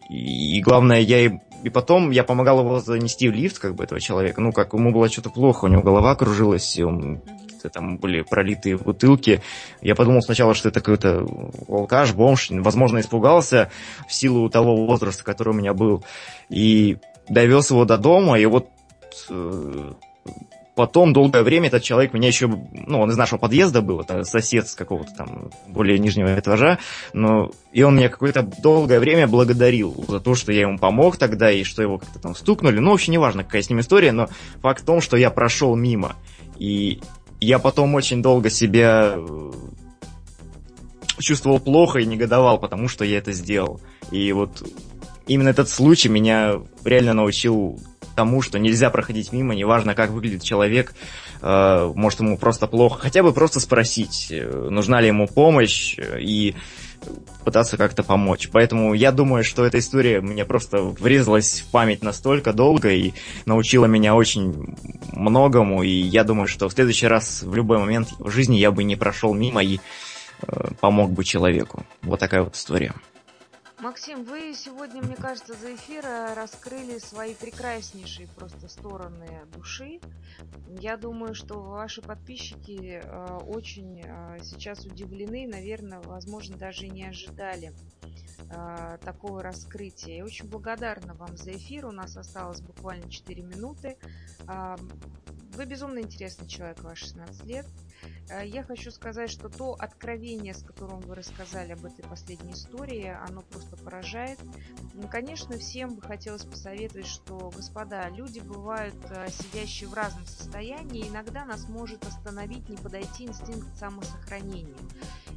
[0.09, 4.41] и главное, я и потом я помогал его занести в лифт, как бы, этого человека.
[4.41, 7.21] Ну, как ему было что-то плохо, у него голова кружилась, и он
[7.69, 9.41] там были пролитые бутылки.
[9.81, 11.25] Я подумал сначала, что это какой-то
[11.69, 12.49] алкаш, бомж.
[12.51, 13.71] Возможно, испугался
[14.07, 16.03] в силу того возраста, который у меня был.
[16.49, 16.97] И
[17.29, 18.67] довез его до дома, и вот
[19.29, 19.91] э,
[20.75, 24.67] Потом долгое время этот человек меня еще, ну, он из нашего подъезда был, это сосед
[24.67, 26.79] с какого-то там более нижнего этажа,
[27.13, 31.51] но и он меня какое-то долгое время благодарил за то, что я ему помог тогда,
[31.51, 32.79] и что его как-то там стукнули.
[32.79, 34.29] Ну, вообще неважно, какая с ним история, но
[34.61, 36.15] факт в том, что я прошел мимо.
[36.57, 37.01] И
[37.39, 39.51] я потом очень долго себя э,
[41.19, 43.79] чувствовал плохо и негодовал, потому что я это сделал.
[44.11, 44.63] И вот
[45.27, 47.79] именно этот случай меня реально научил
[48.15, 50.93] тому, что нельзя проходить мимо, неважно, как выглядит человек,
[51.41, 56.19] э, может, ему просто плохо, хотя бы просто спросить, э, нужна ли ему помощь, э,
[56.21, 56.55] и
[57.43, 58.49] пытаться как-то помочь.
[58.51, 63.13] Поэтому я думаю, что эта история мне просто врезалась в память настолько долго и
[63.45, 64.75] научила меня очень
[65.11, 68.85] многому, и я думаю, что в следующий раз в любой момент в жизни я бы
[68.85, 69.79] не прошел мимо и
[70.79, 71.85] помог бы человеку.
[72.01, 72.93] Вот такая вот история.
[73.83, 79.99] Максим, вы сегодня, мне кажется, за эфир раскрыли свои прекраснейшие просто стороны души.
[80.79, 87.73] Я думаю, что ваши подписчики э, очень э, сейчас удивлены, наверное, возможно, даже не ожидали
[88.49, 90.15] э, такого раскрытия.
[90.15, 91.85] Я очень благодарна вам за эфир.
[91.85, 93.97] У нас осталось буквально 4 минуты.
[94.47, 94.77] Э,
[95.55, 97.65] вы безумно интересный человек, ваши 16 лет.
[98.29, 103.15] Э, я хочу сказать, что то откровение, с которым вы рассказали об этой последней истории,
[103.27, 104.39] оно просто поражает.
[105.11, 111.45] Конечно, всем бы хотелось посоветовать, что, господа, люди бывают э, сидящие в разном состоянии, иногда
[111.45, 114.75] нас может остановить, не подойти инстинкт самосохранения.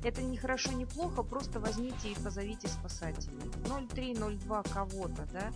[0.05, 3.39] Это не хорошо, не плохо, просто возьмите и позовите спасателей.
[3.65, 5.53] 0,3-0,2 кого-то, да,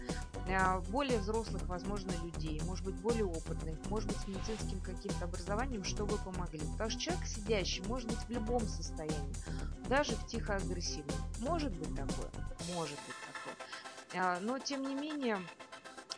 [0.48, 5.84] э, более взрослых, возможно, людей, может быть, более опытных, может быть, с медицинским каким-то образованием,
[5.84, 6.60] чтобы помогли.
[6.72, 9.34] Потому что человек сидящий может быть в любом состоянии,
[9.88, 11.16] даже в тихо-агрессивном.
[11.40, 12.30] Может быть такое?
[12.74, 14.22] Может быть такое.
[14.22, 15.38] А, но, тем не менее,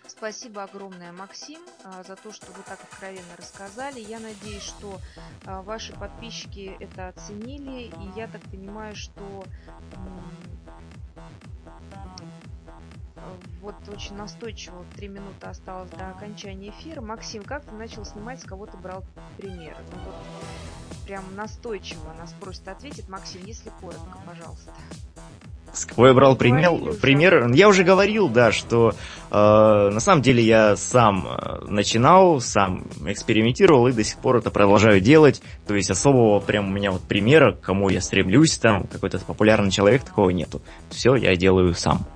[0.09, 3.99] Спасибо огромное, Максим, а, за то, что вы так откровенно рассказали.
[3.99, 5.01] Я надеюсь, что
[5.45, 7.85] а, ваши подписчики это оценили.
[7.85, 9.45] И я так понимаю, что
[13.61, 17.01] вот очень настойчиво, три минуты осталось до окончания эфира.
[17.01, 19.05] Максим, как ты начал снимать, с кого ты брал
[19.39, 19.77] пример?
[19.91, 20.15] Ну, вот
[21.13, 23.07] прям настойчиво нас просит ответить.
[23.07, 24.73] Максим, если коротко, пожалуйста.
[25.99, 26.95] Я брал пример?
[27.03, 27.53] пример?
[27.53, 28.95] Я уже говорил, да, что
[29.31, 34.51] э, на самом деле я сам э, начинал, сам экспериментировал и до сих пор это
[34.51, 35.43] продолжаю делать.
[35.67, 39.71] То есть особого прям у меня вот примера, к кому я стремлюсь, там какой-то популярный
[39.71, 40.63] человек, такого нету.
[40.89, 42.07] Все я делаю сам.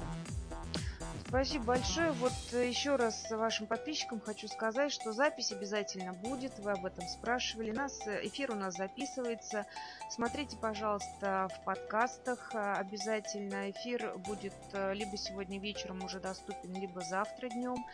[1.37, 2.12] Спасибо большое.
[2.12, 6.59] Вот э, еще раз вашим подписчикам хочу сказать, что запись обязательно будет.
[6.61, 7.72] Вы об этом спрашивали.
[7.72, 9.66] Нас, э, эфир у нас записывается.
[10.09, 12.55] Смотрите, пожалуйста, в подкастах.
[12.55, 17.84] Э, обязательно эфир будет либо сегодня вечером уже доступен, либо завтра днем.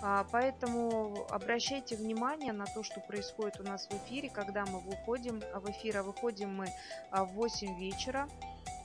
[0.00, 5.40] А, поэтому обращайте внимание на то, что происходит у нас в эфире, когда мы выходим
[5.40, 5.98] в эфир.
[5.98, 6.68] А выходим мы
[7.10, 8.28] в 8 вечера.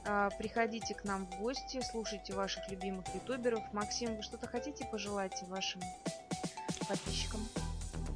[0.09, 3.59] А, приходите к нам в гости, слушайте ваших любимых ютуберов.
[3.73, 5.81] Максим, вы что-то хотите пожелать вашим
[6.87, 7.41] подписчикам?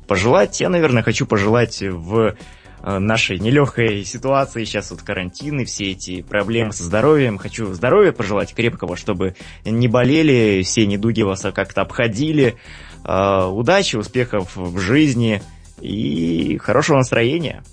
[0.08, 0.62] Пожелать?
[0.62, 2.38] Я, наверное, хочу пожелать в
[2.84, 7.38] э, нашей нелегкой ситуации, сейчас вот карантин и все эти проблемы со здоровьем.
[7.38, 9.36] Хочу здоровья пожелать крепкого, чтобы
[9.66, 12.56] не болели, все недуги вас как-то обходили.
[13.04, 15.42] Э, удачи, успехов в жизни
[15.82, 17.64] и хорошего настроения.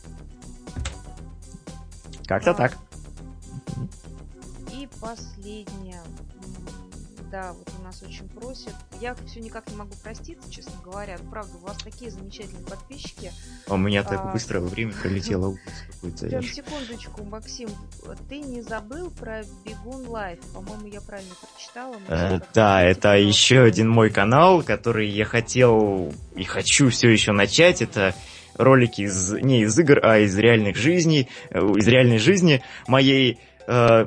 [2.27, 2.77] Как-то так.
[5.01, 6.03] Последнее.
[7.31, 8.75] Да, вот у нас очень просят.
[9.03, 11.19] Я все никак не могу проститься, честно говоря.
[11.31, 13.31] Правда, у вас такие замечательные подписчики.
[13.67, 14.33] А у меня так а...
[14.33, 15.55] быстрое время пролетело.
[16.21, 17.69] Прям секундочку, Максим.
[18.31, 20.39] Ты не забыл про Begun Life?
[20.55, 21.97] По-моему, я правильно прочитала.
[22.09, 27.83] Э, да, это еще один мой канал, который я хотел и хочу все еще начать.
[27.83, 28.15] Это
[28.55, 33.39] ролики из, не из игр, а из реальных жизней, э, из реальной жизни моей.
[33.67, 34.07] Э,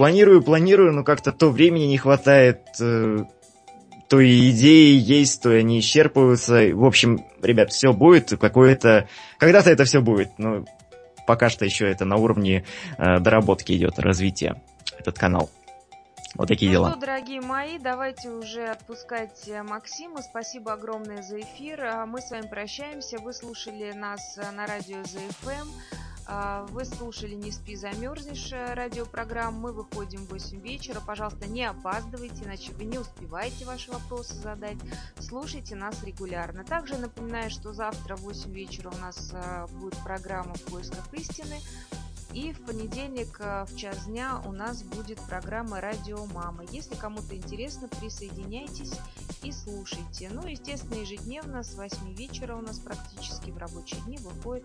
[0.00, 3.18] планирую, планирую, но как-то то времени не хватает, э,
[4.08, 6.74] то и идеи есть, то и они исчерпываются.
[6.74, 9.10] В общем, ребят, все будет какое-то...
[9.36, 10.64] Когда-то это все будет, но
[11.26, 12.64] пока что еще это на уровне
[12.96, 14.62] э, доработки идет, развития,
[14.98, 15.50] этот канал.
[16.34, 16.90] Вот такие ну дела.
[16.92, 20.22] Что, дорогие мои, давайте уже отпускать э, Максима.
[20.22, 21.84] Спасибо огромное за эфир.
[21.84, 23.18] А мы с вами прощаемся.
[23.18, 25.68] Вы слушали нас на радио ZFM.
[26.32, 29.58] А, вы слушали «Не спи, замерзнешь» радиопрограмму.
[29.58, 31.00] Мы выходим в 8 вечера.
[31.04, 34.78] Пожалуйста, не опаздывайте, иначе вы не успеваете ваши вопросы задать.
[35.18, 36.62] Слушайте нас регулярно.
[36.62, 39.34] Также напоминаю, что завтра в 8 вечера у нас
[39.72, 41.56] будет программа «В поисках истины».
[42.32, 46.64] И в понедельник э, в час дня у нас будет программа «Радио Мама».
[46.70, 48.92] Если кому-то интересно, присоединяйтесь
[49.42, 50.30] и слушайте.
[50.32, 54.64] Ну, естественно, ежедневно с 8 вечера у нас практически в рабочие дни выходит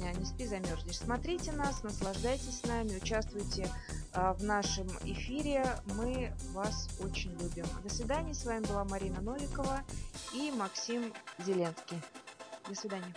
[0.00, 0.98] э, «Не спи, замерзнешь».
[0.98, 3.68] Смотрите нас, наслаждайтесь нами, участвуйте
[4.14, 5.66] э, в нашем эфире.
[5.96, 7.66] Мы вас очень любим.
[7.82, 8.32] До свидания.
[8.32, 9.80] С вами была Марина Новикова
[10.34, 11.12] и Максим
[11.44, 12.00] Зеленский.
[12.68, 13.14] До свидания.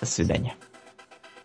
[0.00, 0.56] До свидания.